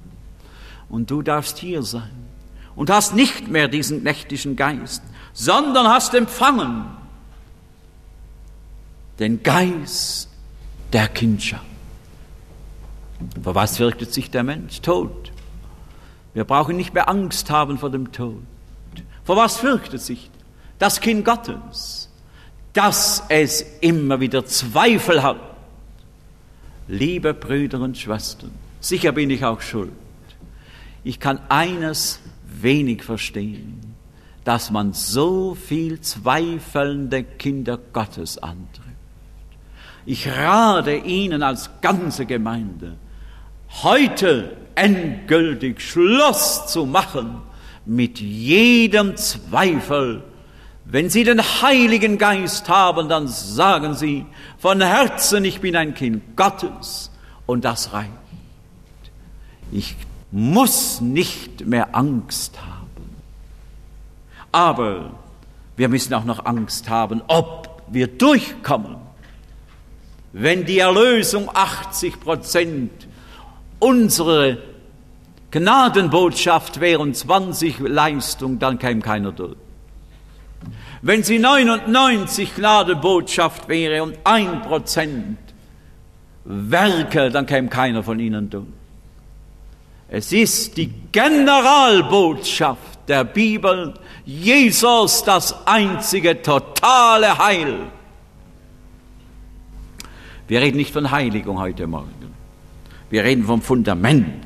Und 0.89 1.11
du 1.11 1.23
darfst 1.23 1.59
hier 1.59 1.83
sein 1.83 2.29
und 2.77 2.89
hast 2.89 3.17
nicht 3.17 3.49
mehr 3.49 3.67
diesen 3.67 4.05
nächtischen 4.05 4.55
Geist, 4.55 5.03
sondern 5.33 5.89
hast 5.89 6.15
empfangen 6.15 6.85
den 9.19 9.43
Geist 9.43 10.29
der 10.93 11.09
Kindschaft. 11.09 11.65
Vor 13.43 13.57
was 13.57 13.77
fürchtet 13.77 14.15
sich 14.15 14.31
der 14.31 14.45
Mensch? 14.45 14.81
Tod. 14.83 15.33
Wir 16.33 16.45
brauchen 16.45 16.77
nicht 16.77 16.95
mehr 16.95 17.09
Angst 17.09 17.51
haben 17.51 17.77
vor 17.77 17.91
dem 17.91 18.13
Tod. 18.13 18.41
Vor 19.25 19.37
was 19.37 19.57
fürchtet 19.57 20.01
sich 20.01 20.31
das 20.79 21.01
Kind 21.01 21.25
Gottes? 21.25 22.00
Dass 22.73 23.25
es 23.29 23.65
immer 23.81 24.21
wieder 24.21 24.45
Zweifel 24.45 25.23
hat 25.23 25.41
Liebe 26.91 27.35
Brüder 27.35 27.81
und 27.81 27.97
Schwestern, 27.97 28.51
sicher 28.81 29.13
bin 29.13 29.31
ich 29.31 29.45
auch 29.45 29.61
schuld. 29.61 29.93
Ich 31.05 31.21
kann 31.21 31.39
eines 31.49 32.19
wenig 32.45 33.05
verstehen, 33.05 33.95
dass 34.43 34.73
man 34.73 34.93
so 34.93 35.55
viel 35.55 36.01
zweifelnde 36.01 37.23
Kinder 37.23 37.79
Gottes 37.93 38.39
antrifft. 38.39 38.89
Ich 40.05 40.27
rate 40.29 40.97
Ihnen 40.97 41.45
als 41.45 41.71
ganze 41.81 42.27
Gemeinde, 42.27 42.97
heute 43.85 44.57
endgültig 44.75 45.81
Schluss 45.81 46.67
zu 46.67 46.87
machen 46.87 47.37
mit 47.87 48.19
jedem 48.19 49.17
Zweifel 49.17 50.25
wenn 50.91 51.09
Sie 51.09 51.23
den 51.23 51.41
Heiligen 51.41 52.19
Geist 52.19 52.69
haben, 52.69 53.09
dann 53.09 53.29
sagen 53.29 53.95
Sie 53.95 54.27
von 54.59 54.81
Herzen, 54.81 55.45
ich 55.45 55.61
bin 55.61 55.77
ein 55.77 55.95
Kind 55.95 56.37
Gottes 56.37 57.13
und 57.47 57.65
das 57.65 57.93
reicht. 57.93 58.11
Ich 59.71 59.95
muss 60.33 61.01
nicht 61.01 61.65
mehr 61.65 61.95
Angst 61.95 62.59
haben. 62.61 63.17
Aber 64.51 65.13
wir 65.77 65.89
müssen 65.89 66.13
auch 66.15 66.25
noch 66.25 66.45
Angst 66.45 66.89
haben, 66.89 67.23
ob 67.29 67.83
wir 67.89 68.09
durchkommen. 68.09 68.97
Wenn 70.33 70.65
die 70.65 70.81
Erlösung 70.81 71.49
80 71.53 72.21
Prozent 72.21 72.91
unsere 73.79 74.59
Gnadenbotschaft 75.53 76.81
wäre 76.81 77.01
und 77.01 77.17
20 77.17 77.79
Leistung, 77.79 78.59
dann 78.59 78.79
käme 78.79 79.01
keiner 79.01 79.31
durch. 79.31 79.57
Wenn 81.03 81.23
sie 81.23 81.39
99 81.39 82.59
Ladebotschaft 82.59 83.69
wäre 83.69 84.03
und 84.03 84.19
ein 84.25 84.63
Prozent 84.63 85.39
Werke, 86.45 87.31
dann 87.31 87.47
käme 87.47 87.69
keiner 87.69 88.03
von 88.03 88.19
ihnen 88.19 88.51
durch. 88.51 88.67
Es 90.09 90.33
ist 90.33 90.77
die 90.77 90.93
Generalbotschaft 91.13 93.09
der 93.09 93.25
Bibel, 93.25 93.95
Jesus 94.25 95.23
das 95.25 95.67
einzige 95.67 96.43
totale 96.43 97.39
Heil. 97.39 97.79
Wir 100.49 100.61
reden 100.61 100.79
nicht 100.79 100.93
von 100.93 101.11
Heiligung 101.11 101.61
heute 101.61 101.87
Morgen. 101.87 102.35
Wir 103.09 103.23
reden 103.25 103.45
vom 103.45 103.63
Fundament, 103.63 104.45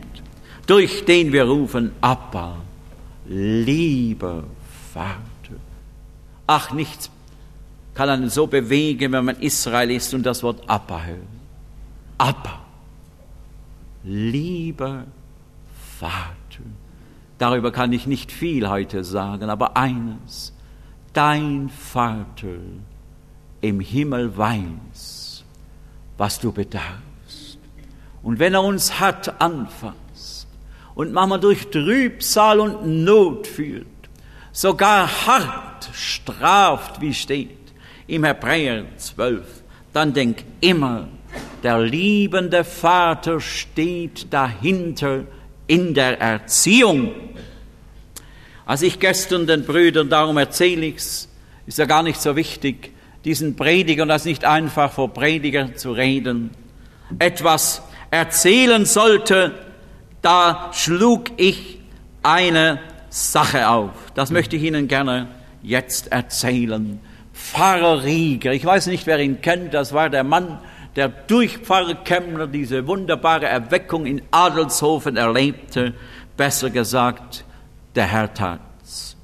durch 0.66 1.04
den 1.06 1.32
wir 1.32 1.44
rufen, 1.44 1.92
Abba, 2.00 2.56
lieber 3.26 4.44
Vater. 4.92 5.33
Ach, 6.46 6.72
nichts 6.72 7.10
kann 7.94 8.08
einen 8.08 8.28
so 8.28 8.46
bewegen, 8.46 9.12
wenn 9.12 9.24
man 9.24 9.36
Israel 9.36 9.90
ist 9.90 10.12
und 10.14 10.24
das 10.24 10.42
Wort 10.42 10.68
Abba 10.68 11.04
hört. 11.04 11.18
Abba, 12.18 12.60
lieber 14.02 15.04
Vater. 15.98 16.64
Darüber 17.38 17.72
kann 17.72 17.92
ich 17.92 18.06
nicht 18.06 18.32
viel 18.32 18.68
heute 18.68 19.04
sagen, 19.04 19.48
aber 19.48 19.76
eines, 19.76 20.52
dein 21.12 21.68
Vater 21.68 22.58
im 23.60 23.80
Himmel 23.80 24.36
weiß, 24.36 25.44
was 26.18 26.40
du 26.40 26.52
bedarfst. 26.52 27.58
Und 28.22 28.38
wenn 28.38 28.54
er 28.54 28.62
uns 28.62 29.00
hart 29.00 29.40
anfasst 29.40 30.48
und 30.94 31.12
manchmal 31.12 31.40
durch 31.40 31.70
Trübsal 31.70 32.60
und 32.60 33.04
Not 33.04 33.46
führt, 33.46 33.86
sogar 34.52 35.26
hart 35.26 35.73
straft, 35.92 37.00
wie 37.00 37.14
steht 37.14 37.58
im 38.06 38.24
Hebräer 38.24 38.84
12, 38.96 39.46
dann 39.92 40.12
denk 40.12 40.44
immer, 40.60 41.08
der 41.62 41.80
liebende 41.80 42.64
Vater 42.64 43.40
steht 43.40 44.32
dahinter 44.32 45.24
in 45.66 45.94
der 45.94 46.20
Erziehung. 46.20 47.12
Als 48.66 48.82
ich 48.82 48.98
gestern 48.98 49.46
den 49.46 49.64
Brüdern, 49.64 50.08
darum 50.08 50.36
erzähle 50.36 50.86
ich's, 50.86 51.28
ist 51.66 51.78
ja 51.78 51.86
gar 51.86 52.02
nicht 52.02 52.20
so 52.20 52.36
wichtig, 52.36 52.92
diesen 53.24 53.56
Prediger, 53.56 54.02
und 54.02 54.10
das 54.10 54.26
nicht 54.26 54.44
einfach 54.44 54.92
vor 54.92 55.12
Prediger 55.12 55.74
zu 55.74 55.92
reden, 55.92 56.50
etwas 57.18 57.82
erzählen 58.10 58.84
sollte, 58.84 59.52
da 60.20 60.70
schlug 60.72 61.30
ich 61.38 61.78
eine 62.22 62.80
Sache 63.08 63.68
auf. 63.68 63.90
Das 64.14 64.30
möchte 64.30 64.56
ich 64.56 64.62
Ihnen 64.62 64.88
gerne 64.88 65.28
jetzt 65.64 66.12
erzählen. 66.12 67.00
Pfarrer 67.32 68.04
Rieger, 68.04 68.52
ich 68.52 68.64
weiß 68.64 68.86
nicht, 68.86 69.06
wer 69.06 69.18
ihn 69.18 69.40
kennt, 69.40 69.74
das 69.74 69.92
war 69.92 70.08
der 70.08 70.22
Mann, 70.22 70.60
der 70.94 71.08
durch 71.08 71.58
Pfarrer 71.58 71.96
Kemmler 71.96 72.46
diese 72.46 72.86
wunderbare 72.86 73.46
Erweckung 73.46 74.06
in 74.06 74.22
Adelshofen 74.30 75.16
erlebte. 75.16 75.94
besser 76.36 76.70
gesagt, 76.70 77.44
der 77.94 78.06
Herr 78.06 78.32
tat's. 78.32 79.16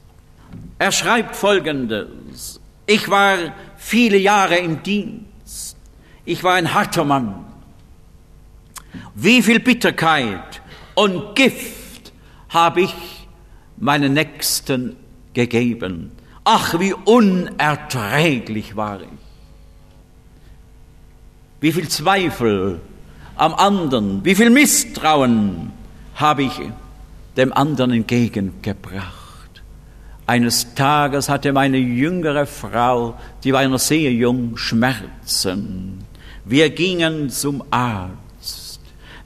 Er 0.79 0.93
schreibt 0.93 1.37
Folgendes. 1.37 2.61
Ich 2.87 3.09
war 3.09 3.37
viele 3.77 4.17
Jahre 4.17 4.57
im 4.57 4.83
Dienst. 4.83 5.77
Ich 6.25 6.43
war 6.43 6.55
ein 6.55 6.73
harter 6.73 7.05
Mann. 7.05 7.45
Wie 9.15 9.43
viel 9.43 9.61
Bitterkeit 9.61 10.63
und 10.95 11.37
Gift 11.37 12.13
habe 12.49 12.83
ich 12.83 12.95
meinen 13.77 14.15
Nächsten 14.15 14.97
gegeben. 15.35 16.13
Ach, 16.45 16.79
wie 16.79 16.95
unerträglich 16.95 18.77
war 18.77 19.03
ich. 19.03 19.09
Wie 21.61 21.73
viel 21.73 21.89
Zweifel 21.89 22.81
am 23.37 23.55
anderen, 23.55 24.25
wie 24.25 24.35
viel 24.35 24.51
Misstrauen 24.51 25.73
habe 26.15 26.45
ich 26.45 26.61
dem 27.37 27.53
anderen 27.53 27.93
entgegengebracht. 27.93 29.21
Eines 30.27 30.75
Tages 30.75 31.29
hatte 31.29 31.53
meine 31.53 31.79
jüngere 31.79 32.47
Frau, 32.47 33.19
die 33.43 33.53
war 33.53 33.67
noch 33.67 33.79
sehr 33.79 34.13
jung, 34.13 34.57
Schmerzen. 34.57 36.05
Wir 36.45 36.71
gingen 36.71 37.31
zum 37.31 37.63
Arzt. 37.71 38.81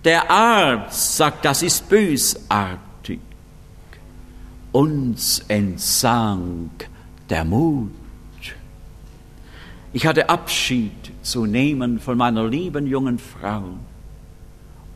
Der 0.04 0.30
Arzt 0.30 1.16
sagt, 1.16 1.44
das 1.44 1.62
ist 1.62 1.88
bösartig. 1.88 3.20
Uns 4.72 5.44
entsank 5.46 6.88
der 7.34 7.44
Mut. 7.44 7.90
Ich 9.92 10.06
hatte 10.06 10.28
Abschied 10.28 10.92
zu 11.22 11.46
nehmen 11.46 11.98
von 11.98 12.16
meiner 12.16 12.46
lieben 12.46 12.86
jungen 12.86 13.18
Frau. 13.18 13.64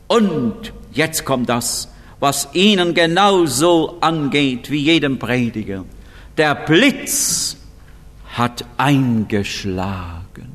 Und 0.07 0.71
jetzt 0.93 1.25
kommt 1.25 1.49
das, 1.49 1.89
was 2.21 2.47
ihnen 2.53 2.93
genauso 2.93 3.97
angeht 3.99 4.71
wie 4.71 4.77
jedem 4.77 5.19
Prediger. 5.19 5.83
Der 6.37 6.55
Blitz 6.55 7.57
hat 8.33 8.63
eingeschlagen. 8.77 10.49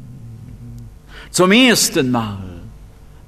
Zum 1.31 1.53
ersten 1.53 2.11
Mal 2.11 2.63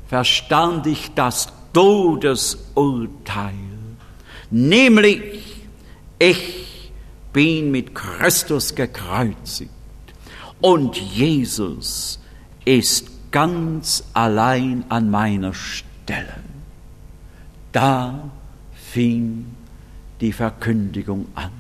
verstand 0.09 0.87
ich 0.87 1.11
das 1.15 1.49
Todesurteil, 1.75 3.53
nämlich 4.51 5.67
ich 6.19 6.66
bin 7.37 7.70
mit 7.70 7.95
Christus 7.95 8.74
gekreuzigt 8.74 9.70
und 10.62 10.97
Jesus 10.97 12.18
ist 12.64 13.30
ganz 13.30 14.05
allein 14.14 14.87
an 14.89 15.11
meiner 15.11 15.53
Stelle. 15.53 16.32
Da 17.72 18.30
fing 18.72 19.45
die 20.22 20.32
Verkündigung 20.32 21.26
an. 21.34 21.51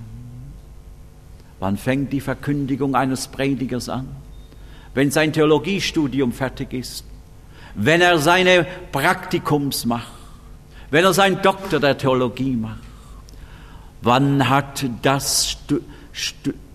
Wann 1.60 1.76
fängt 1.76 2.10
die 2.10 2.22
Verkündigung 2.22 2.94
eines 2.94 3.28
Predigers 3.28 3.90
an? 3.90 4.08
Wenn 4.94 5.10
sein 5.10 5.34
Theologiestudium 5.34 6.32
fertig 6.32 6.72
ist, 6.72 7.04
wenn 7.74 8.00
er 8.00 8.18
seine 8.18 8.66
Praktikums 8.92 9.84
macht, 9.84 10.10
wenn 10.90 11.04
er 11.04 11.12
seinen 11.12 11.42
Doktor 11.42 11.80
der 11.80 11.98
Theologie 11.98 12.56
macht. 12.56 12.85
Wann 14.02 14.48
hat 14.48 14.84
das 15.02 15.58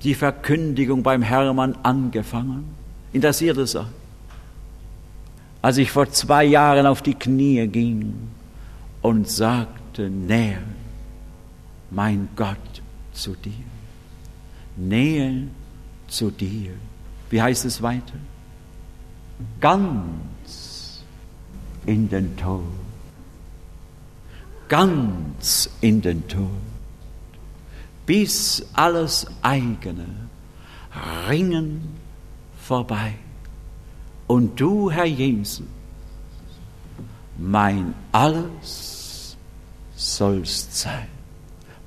die 0.04 0.16
Verkündigung 0.16 1.04
beim 1.04 1.22
Hermann 1.22 1.76
angefangen? 1.84 2.76
Interessiert 3.14 3.58
es 3.58 3.76
euch? 3.76 3.86
Als 5.62 5.78
ich 5.78 5.92
vor 5.92 6.10
zwei 6.12 6.44
Jahren 6.44 6.88
auf 6.88 7.02
die 7.02 7.14
Knie 7.14 7.68
ging 7.68 8.14
und 9.02 9.28
sagte, 9.28 10.10
näher, 10.10 10.64
mein 11.92 12.30
Gott, 12.36 12.58
zu 13.14 13.36
dir. 13.36 13.52
Nähe 14.76 15.48
zu 16.08 16.32
dir. 16.32 16.72
Wie 17.30 17.42
heißt 17.42 17.66
es 17.66 17.82
weiter? 17.82 18.14
Ganz 19.60 21.04
in 21.86 22.10
den 22.10 22.36
Tod. 22.38 22.64
Ganz 24.68 25.70
in 25.82 26.02
den 26.02 26.28
Tod. 26.28 26.71
Bis 28.12 28.62
alles 28.74 29.26
eigene 29.42 30.06
Ringen 31.30 31.96
vorbei. 32.62 33.14
Und 34.28 34.60
du, 34.60 34.92
Herr 34.92 35.06
Jesus, 35.06 35.66
mein 37.38 37.94
alles 38.12 39.38
sollst 39.96 40.78
sein. 40.78 41.08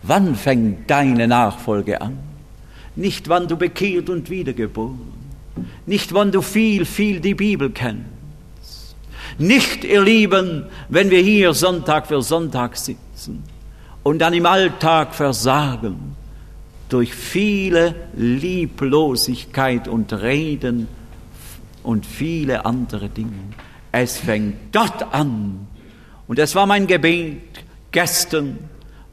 Wann 0.03 0.35
fängt 0.35 0.91
deine 0.91 1.29
Nachfolge 1.29 2.01
an? 2.01 2.19
Nicht 2.97 3.29
wann 3.29 3.47
du 3.47 3.59
bekehrt 3.59 4.09
und 4.09 4.31
wiedergeboren, 4.31 5.13
nicht 5.85 6.15
wann 6.15 6.33
du 6.33 6.41
viel, 6.41 6.87
viel 6.87 7.21
die 7.21 7.35
Bibel 7.35 7.69
kennst. 7.69 8.97
Nicht, 9.37 9.85
ihr 9.85 10.03
Lieben, 10.03 10.65
wenn 10.89 11.11
wir 11.11 11.21
hier 11.21 11.53
Sonntag 11.53 12.07
für 12.07 12.23
Sonntag 12.23 12.79
sitzen 12.79 13.43
und 14.05 14.21
dann 14.21 14.35
im 14.35 14.47
Alltag 14.47 15.15
versagen 15.15 16.15
durch 16.89 17.13
viele 17.13 17.95
Lieblosigkeit 18.15 19.89
und 19.89 20.13
Reden 20.13 20.87
und 21.83 22.07
viele 22.07 22.65
andere 22.65 23.09
Dinge. 23.09 23.33
Es 23.91 24.19
fängt 24.19 24.75
dort 24.75 25.13
an. 25.13 25.67
Und 26.29 26.39
es 26.39 26.55
war 26.55 26.67
mein 26.67 26.87
Gebet 26.87 27.65
gestern 27.91 28.59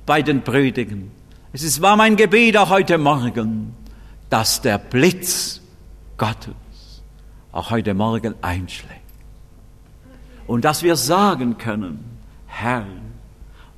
bei 0.06 0.22
den 0.22 0.44
Predigen. 0.44 1.12
Es 1.54 1.82
war 1.82 1.96
mein 1.96 2.16
Gebet 2.16 2.58
auch 2.58 2.70
heute 2.70 2.98
Morgen, 2.98 3.74
dass 4.30 4.62
der 4.62 4.78
Blitz 4.78 5.62
Gottes 6.18 6.54
auch 7.52 7.72
heute 7.72 7.94
Morgen 7.94 8.36
einschlägt. 8.42 9.00
Und 10.48 10.66
dass 10.66 10.84
wir 10.84 10.96
sagen 10.96 11.58
können, 11.58 12.04
Herr, 12.48 12.86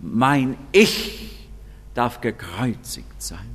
mein 0.04 0.58
Ich 0.72 1.30
darf 1.93 2.22
gekreuzigt 2.22 3.22
sein. 3.22 3.49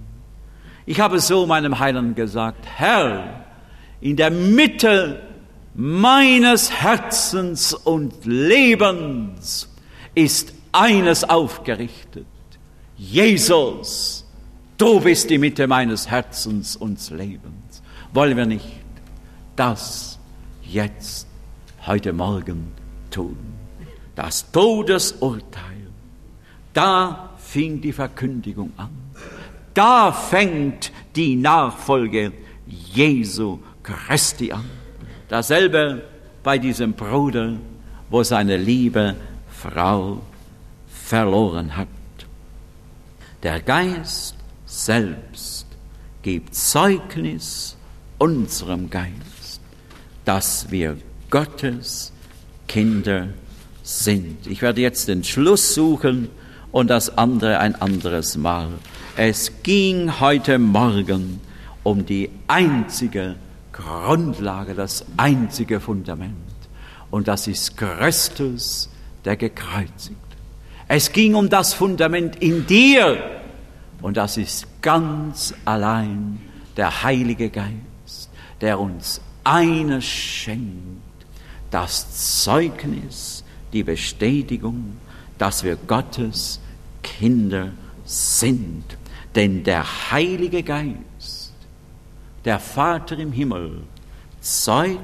Ich 0.86 1.00
habe 1.00 1.20
so 1.20 1.46
meinem 1.46 1.78
Heiland 1.78 2.16
gesagt, 2.16 2.66
Herr, 2.76 3.44
in 4.00 4.16
der 4.16 4.30
Mitte 4.30 5.22
meines 5.74 6.72
Herzens 6.72 7.74
und 7.74 8.24
Lebens 8.24 9.68
ist 10.14 10.54
eines 10.72 11.24
aufgerichtet. 11.24 12.26
Jesus, 12.96 14.26
du 14.78 15.00
bist 15.00 15.30
die 15.30 15.38
Mitte 15.38 15.66
meines 15.66 16.08
Herzens 16.10 16.74
und 16.74 17.10
Lebens. 17.10 17.82
Wollen 18.12 18.36
wir 18.36 18.46
nicht 18.46 18.64
das 19.56 20.18
jetzt, 20.62 21.26
heute 21.86 22.12
Morgen 22.12 22.72
tun? 23.10 23.36
Das 24.14 24.50
Todesurteil, 24.50 25.77
da 26.78 27.30
fing 27.38 27.80
die 27.80 27.92
Verkündigung 27.92 28.72
an. 28.76 28.90
Da 29.74 30.12
fängt 30.12 30.92
die 31.16 31.34
Nachfolge 31.34 32.32
Jesu 32.68 33.58
Christi 33.82 34.52
an. 34.52 34.64
Dasselbe 35.28 36.04
bei 36.44 36.56
diesem 36.56 36.92
Bruder, 36.92 37.54
wo 38.10 38.22
seine 38.22 38.56
liebe 38.56 39.16
Frau 39.50 40.20
verloren 40.86 41.76
hat. 41.76 41.88
Der 43.42 43.60
Geist 43.60 44.36
selbst 44.64 45.66
gibt 46.22 46.54
Zeugnis 46.54 47.76
unserem 48.18 48.88
Geist, 48.88 49.60
dass 50.24 50.70
wir 50.70 50.96
Gottes 51.28 52.12
Kinder 52.68 53.30
sind. 53.82 54.46
Ich 54.46 54.62
werde 54.62 54.80
jetzt 54.80 55.08
den 55.08 55.24
Schluss 55.24 55.74
suchen 55.74 56.28
und 56.78 56.90
das 56.90 57.18
andere 57.18 57.58
ein 57.58 57.74
anderes 57.74 58.36
Mal. 58.36 58.68
Es 59.16 59.64
ging 59.64 60.20
heute 60.20 60.60
Morgen 60.60 61.40
um 61.82 62.06
die 62.06 62.30
einzige 62.46 63.34
Grundlage, 63.72 64.74
das 64.74 65.04
einzige 65.16 65.80
Fundament. 65.80 66.36
Und 67.10 67.26
das 67.26 67.48
ist 67.48 67.76
Christus, 67.76 68.90
der 69.24 69.36
gekreuzigt. 69.36 70.14
Es 70.86 71.10
ging 71.10 71.34
um 71.34 71.48
das 71.48 71.74
Fundament 71.74 72.36
in 72.36 72.64
dir. 72.64 73.24
Und 74.00 74.16
das 74.16 74.36
ist 74.36 74.68
ganz 74.80 75.54
allein 75.64 76.40
der 76.76 77.02
Heilige 77.02 77.50
Geist, 77.50 78.30
der 78.60 78.78
uns 78.78 79.20
eines 79.42 80.04
schenkt, 80.04 81.02
das 81.72 82.44
Zeugnis, 82.44 83.42
die 83.72 83.82
Bestätigung, 83.82 84.96
dass 85.38 85.64
wir 85.64 85.74
Gottes 85.74 86.60
Kinder 87.18 87.72
sind. 88.04 88.84
Denn 89.34 89.64
der 89.64 89.84
Heilige 90.10 90.62
Geist 90.62 91.52
der 92.44 92.58
Vater 92.58 93.18
im 93.18 93.32
Himmel 93.32 93.82
zeugt 94.40 94.98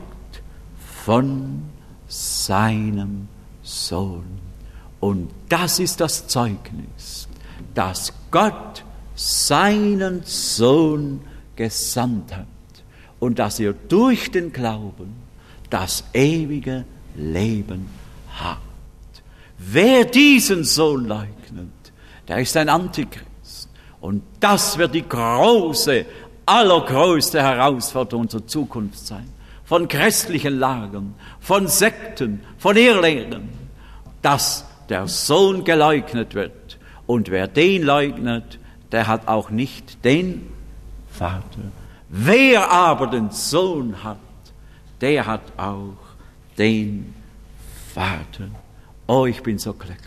von 1.04 1.62
seinem 2.08 3.28
Sohn. 3.62 4.38
Und 5.00 5.30
das 5.48 5.78
ist 5.78 6.00
das 6.00 6.26
Zeugnis, 6.26 7.28
dass 7.74 8.12
Gott 8.30 8.84
seinen 9.14 10.22
Sohn 10.24 11.20
gesandt 11.56 12.34
hat 12.34 12.46
und 13.20 13.38
dass 13.38 13.60
ihr 13.60 13.74
durch 13.74 14.30
den 14.30 14.52
Glauben 14.52 15.14
das 15.70 16.04
ewige 16.12 16.84
Leben 17.16 17.88
habt. 18.38 18.62
Wer 19.58 20.04
diesen 20.04 20.64
Sohn 20.64 21.04
leugnet, 21.04 21.43
der 22.28 22.38
ist 22.38 22.56
ein 22.56 22.68
Antichrist. 22.68 23.68
Und 24.00 24.22
das 24.40 24.76
wird 24.78 24.94
die 24.94 25.08
große, 25.08 26.04
allergrößte 26.46 27.42
Herausforderung 27.42 28.22
unserer 28.22 28.46
Zukunft 28.46 29.06
sein. 29.06 29.28
Von 29.64 29.88
christlichen 29.88 30.58
Lagern, 30.58 31.14
von 31.40 31.68
Sekten, 31.68 32.42
von 32.58 32.76
Irrlehren, 32.76 33.48
dass 34.20 34.66
der 34.88 35.08
Sohn 35.08 35.64
geleugnet 35.64 36.34
wird. 36.34 36.78
Und 37.06 37.30
wer 37.30 37.48
den 37.48 37.82
leugnet, 37.82 38.58
der 38.92 39.06
hat 39.06 39.26
auch 39.26 39.50
nicht 39.50 40.04
den 40.04 40.50
Vater. 41.10 41.60
Wer 42.08 42.70
aber 42.70 43.06
den 43.06 43.30
Sohn 43.30 44.02
hat, 44.04 44.18
der 45.00 45.26
hat 45.26 45.42
auch 45.56 45.96
den 46.58 47.14
Vater. 47.94 48.48
Oh, 49.06 49.26
ich 49.26 49.42
bin 49.42 49.58
so 49.58 49.72
glücklich. 49.72 50.00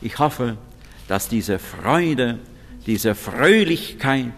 Ich 0.00 0.18
hoffe, 0.18 0.56
dass 1.10 1.28
diese 1.28 1.58
Freude, 1.58 2.38
diese 2.86 3.16
Fröhlichkeit, 3.16 4.32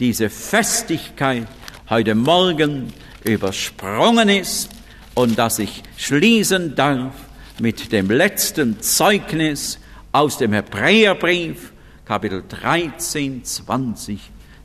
diese 0.00 0.30
Festigkeit 0.30 1.46
heute 1.90 2.14
Morgen 2.14 2.94
übersprungen 3.24 4.30
ist 4.30 4.70
und 5.12 5.38
dass 5.38 5.58
ich 5.58 5.82
schließen 5.98 6.74
darf 6.74 7.12
mit 7.58 7.92
dem 7.92 8.10
letzten 8.10 8.80
Zeugnis 8.80 9.78
aus 10.12 10.38
dem 10.38 10.54
Hebräerbrief, 10.54 11.74
Kapitel 12.06 12.42
13, 12.48 13.44
20. 13.44 14.18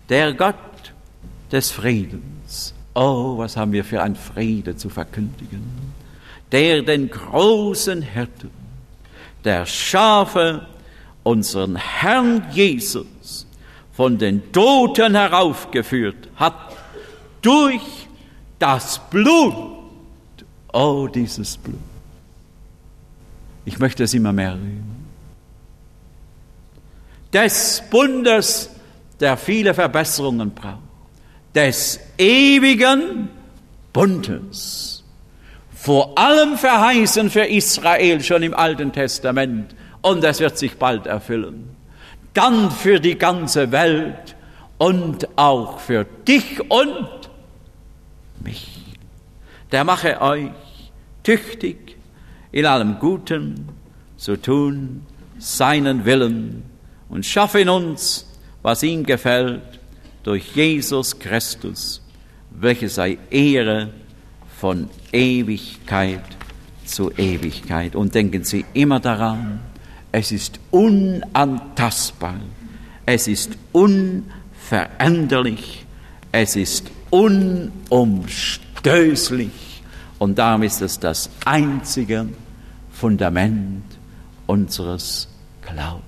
Der 0.08 0.32
Gott 0.32 0.56
des 1.52 1.72
Friedens. 1.72 2.74
Oh, 2.94 3.38
was 3.38 3.58
haben 3.58 3.74
wir 3.74 3.84
für 3.84 4.02
ein 4.02 4.16
Friede 4.16 4.78
zu 4.78 4.90
verkündigen. 4.90 5.62
Der 6.54 6.84
den 6.84 7.10
großen 7.10 8.02
Hirten 8.02 8.50
der 9.44 9.66
Schafe 9.66 10.66
unseren 11.30 11.76
Herrn 11.76 12.48
Jesus 12.52 13.46
von 13.94 14.18
den 14.18 14.52
Toten 14.52 15.14
heraufgeführt 15.14 16.28
hat 16.36 16.56
durch 17.44 18.08
das 18.58 19.00
Blut. 19.12 19.54
Oh, 20.74 21.08
dieses 21.08 21.56
Blut. 21.58 21.78
Ich 23.64 23.78
möchte 23.78 24.06
es 24.06 24.14
immer 24.16 24.34
mehr 24.34 24.54
rühmen. 24.54 25.06
Des 27.32 27.84
Bundes, 27.92 28.72
der 29.20 29.38
viele 29.38 29.76
Verbesserungen 29.76 30.50
braucht. 30.50 30.80
Des 31.54 32.00
ewigen 32.18 33.30
Bundes. 33.94 35.04
Vor 35.76 36.18
allem 36.18 36.58
verheißen 36.58 37.30
für 37.30 37.46
Israel 37.46 38.24
schon 38.24 38.42
im 38.42 38.56
Alten 38.56 38.92
Testament 38.92 39.76
und 40.02 40.24
es 40.24 40.40
wird 40.40 40.58
sich 40.58 40.78
bald 40.78 41.08
erfüllen. 41.08 41.76
Dann 42.34 42.72
für 42.72 43.00
die 43.00 43.18
ganze 43.18 43.72
Welt 43.72 44.36
und 44.78 45.28
auch 45.38 45.80
für 45.80 46.06
dich 46.28 46.62
und 46.70 47.30
mich. 48.44 48.80
Der 49.72 49.84
mache 49.84 50.22
euch 50.22 50.50
tüchtig 51.24 51.98
in 52.52 52.66
allem 52.66 52.98
Guten 53.00 53.70
zu 54.18 54.42
tun, 54.42 55.06
seinen 55.38 56.06
Willen 56.06 56.64
und 57.10 57.26
schaffe 57.26 57.60
in 57.60 57.70
uns, 57.70 58.28
was 58.62 58.84
ihm 58.84 59.06
gefällt, 59.06 59.62
durch 60.24 60.56
Jesus 60.56 61.18
Christus, 61.18 62.02
welche 62.52 62.90
sei 62.90 63.18
Ehre 63.30 63.90
von 64.60 64.90
Ewigkeit 65.12 66.24
zu 66.86 67.12
Ewigkeit. 67.12 67.96
Und 67.96 68.16
denken 68.16 68.44
Sie 68.44 68.66
immer 68.74 69.00
daran, 69.00 69.60
es 70.12 70.32
ist 70.32 70.60
unantastbar, 70.72 72.40
es 73.06 73.28
ist 73.28 73.52
unveränderlich, 73.72 75.86
es 76.32 76.56
ist 76.56 76.90
unumstößlich 77.10 79.84
und 80.20 80.38
darum 80.38 80.62
ist 80.64 80.82
es 80.82 81.00
das 81.00 81.30
einzige 81.46 82.28
Fundament 82.92 83.84
unseres 84.48 85.30
Glaubens. 85.62 86.04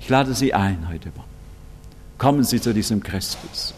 Ich 0.00 0.08
lade 0.08 0.34
Sie 0.34 0.54
ein 0.54 0.88
heute 0.88 1.10
Morgen. 1.16 1.28
Kommen 2.18 2.44
Sie 2.44 2.60
zu 2.60 2.72
diesem 2.74 3.02
Christus. 3.02 3.74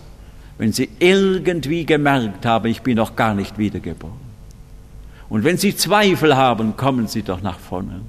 Wenn 0.59 0.72
Sie 0.72 0.88
irgendwie 0.98 1.86
gemerkt 1.86 2.44
haben, 2.46 2.68
ich 2.68 2.82
bin 2.82 2.96
noch 2.96 3.14
gar 3.16 3.34
nicht 3.34 3.59
wiedergeboren. 3.59 4.30
Und 5.28 5.44
wenn 5.44 5.57
Sie 5.57 5.76
Zweifel 5.76 6.36
haben, 6.36 6.76
kommen 6.76 7.07
Sie 7.07 7.22
doch 7.22 7.40
nach 7.40 7.59
vorne. 7.59 8.03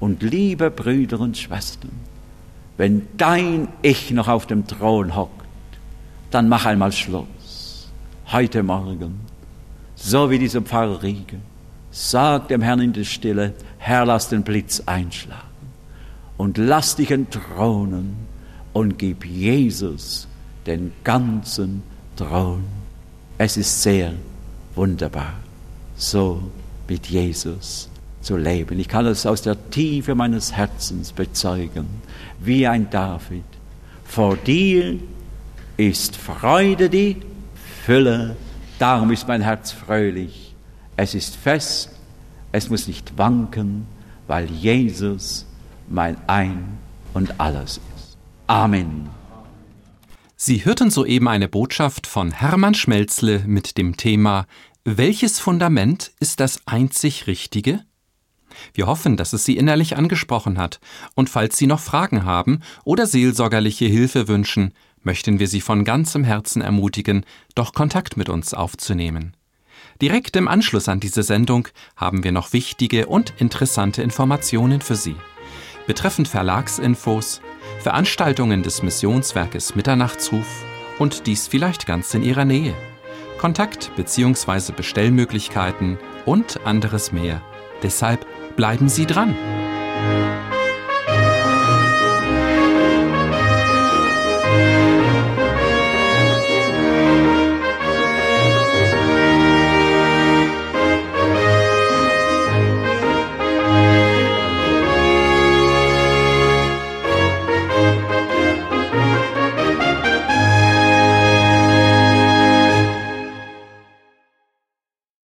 Und 0.00 0.22
liebe 0.22 0.70
Brüder 0.70 1.20
und 1.20 1.36
Schwestern, 1.36 1.92
wenn 2.76 3.06
dein 3.16 3.68
Ich 3.82 4.10
noch 4.10 4.28
auf 4.28 4.46
dem 4.46 4.66
Thron 4.66 5.14
hockt, 5.14 5.46
dann 6.30 6.48
mach 6.48 6.66
einmal 6.66 6.92
Schluss. 6.92 7.90
Heute 8.32 8.62
Morgen, 8.62 9.20
so 9.94 10.30
wie 10.30 10.38
dieser 10.38 10.62
Pfarrer 10.62 11.02
Riege, 11.02 11.38
sag 11.90 12.48
dem 12.48 12.62
Herrn 12.62 12.80
in 12.80 12.92
der 12.92 13.04
Stille, 13.04 13.54
Herr, 13.78 14.04
lass 14.04 14.28
den 14.28 14.42
Blitz 14.42 14.82
einschlagen 14.86 15.42
und 16.36 16.58
lass 16.58 16.96
dich 16.96 17.12
entthronen 17.12 18.16
und 18.72 18.98
gib 18.98 19.24
Jesus 19.24 20.26
den 20.66 20.92
ganzen 21.04 21.82
Thron. 22.16 22.64
Es 23.38 23.56
ist 23.56 23.82
sehr 23.82 24.14
wunderbar, 24.74 25.34
so 25.96 26.42
mit 26.88 27.06
Jesus 27.06 27.88
zu 28.24 28.36
leben. 28.36 28.78
Ich 28.80 28.88
kann 28.88 29.06
es 29.06 29.26
aus 29.26 29.42
der 29.42 29.70
Tiefe 29.70 30.14
meines 30.14 30.52
Herzens 30.52 31.12
bezeugen, 31.12 31.86
wie 32.40 32.66
ein 32.66 32.90
David. 32.90 33.44
Vor 34.04 34.36
dir 34.36 34.98
ist 35.76 36.16
Freude 36.16 36.88
die 36.88 37.16
Fülle, 37.84 38.36
darum 38.78 39.10
ist 39.10 39.28
mein 39.28 39.42
Herz 39.42 39.72
fröhlich. 39.72 40.54
Es 40.96 41.14
ist 41.14 41.36
fest, 41.36 41.90
es 42.52 42.70
muss 42.70 42.86
nicht 42.86 43.18
wanken, 43.18 43.86
weil 44.26 44.50
Jesus 44.50 45.46
mein 45.88 46.16
Ein 46.26 46.78
und 47.12 47.40
alles 47.40 47.80
ist. 47.96 48.16
Amen. 48.46 49.08
Sie 50.36 50.64
hörten 50.64 50.90
soeben 50.90 51.28
eine 51.28 51.48
Botschaft 51.48 52.06
von 52.06 52.30
Hermann 52.30 52.74
Schmelzle 52.74 53.42
mit 53.46 53.78
dem 53.78 53.96
Thema 53.96 54.46
Welches 54.84 55.40
Fundament 55.40 56.12
ist 56.20 56.40
das 56.40 56.60
einzig 56.66 57.26
Richtige? 57.26 57.84
Wir 58.72 58.86
hoffen, 58.86 59.16
dass 59.16 59.32
es 59.32 59.44
Sie 59.44 59.56
innerlich 59.56 59.96
angesprochen 59.96 60.58
hat, 60.58 60.80
und 61.14 61.30
falls 61.30 61.56
Sie 61.56 61.66
noch 61.66 61.80
Fragen 61.80 62.24
haben 62.24 62.60
oder 62.84 63.06
seelsorgerliche 63.06 63.86
Hilfe 63.86 64.28
wünschen, 64.28 64.72
möchten 65.02 65.38
wir 65.38 65.48
Sie 65.48 65.60
von 65.60 65.84
ganzem 65.84 66.24
Herzen 66.24 66.62
ermutigen, 66.62 67.24
doch 67.54 67.72
Kontakt 67.72 68.16
mit 68.16 68.28
uns 68.28 68.54
aufzunehmen. 68.54 69.36
Direkt 70.00 70.36
im 70.36 70.48
Anschluss 70.48 70.88
an 70.88 71.00
diese 71.00 71.22
Sendung 71.22 71.68
haben 71.96 72.24
wir 72.24 72.32
noch 72.32 72.52
wichtige 72.52 73.06
und 73.06 73.32
interessante 73.38 74.02
Informationen 74.02 74.80
für 74.80 74.96
Sie. 74.96 75.16
Betreffend 75.86 76.28
Verlagsinfos, 76.28 77.40
Veranstaltungen 77.80 78.62
des 78.62 78.82
Missionswerkes 78.82 79.74
Mitternachtsruf 79.76 80.46
und 80.98 81.26
dies 81.26 81.46
vielleicht 81.46 81.86
ganz 81.86 82.14
in 82.14 82.22
Ihrer 82.22 82.44
Nähe. 82.44 82.74
Kontakt 83.38 83.92
bzw. 83.96 84.72
Bestellmöglichkeiten 84.72 85.98
und 86.24 86.66
anderes 86.66 87.12
mehr. 87.12 87.42
Deshalb 87.82 88.26
Bleiben 88.56 88.88
Sie 88.88 89.06
dran! 89.06 89.34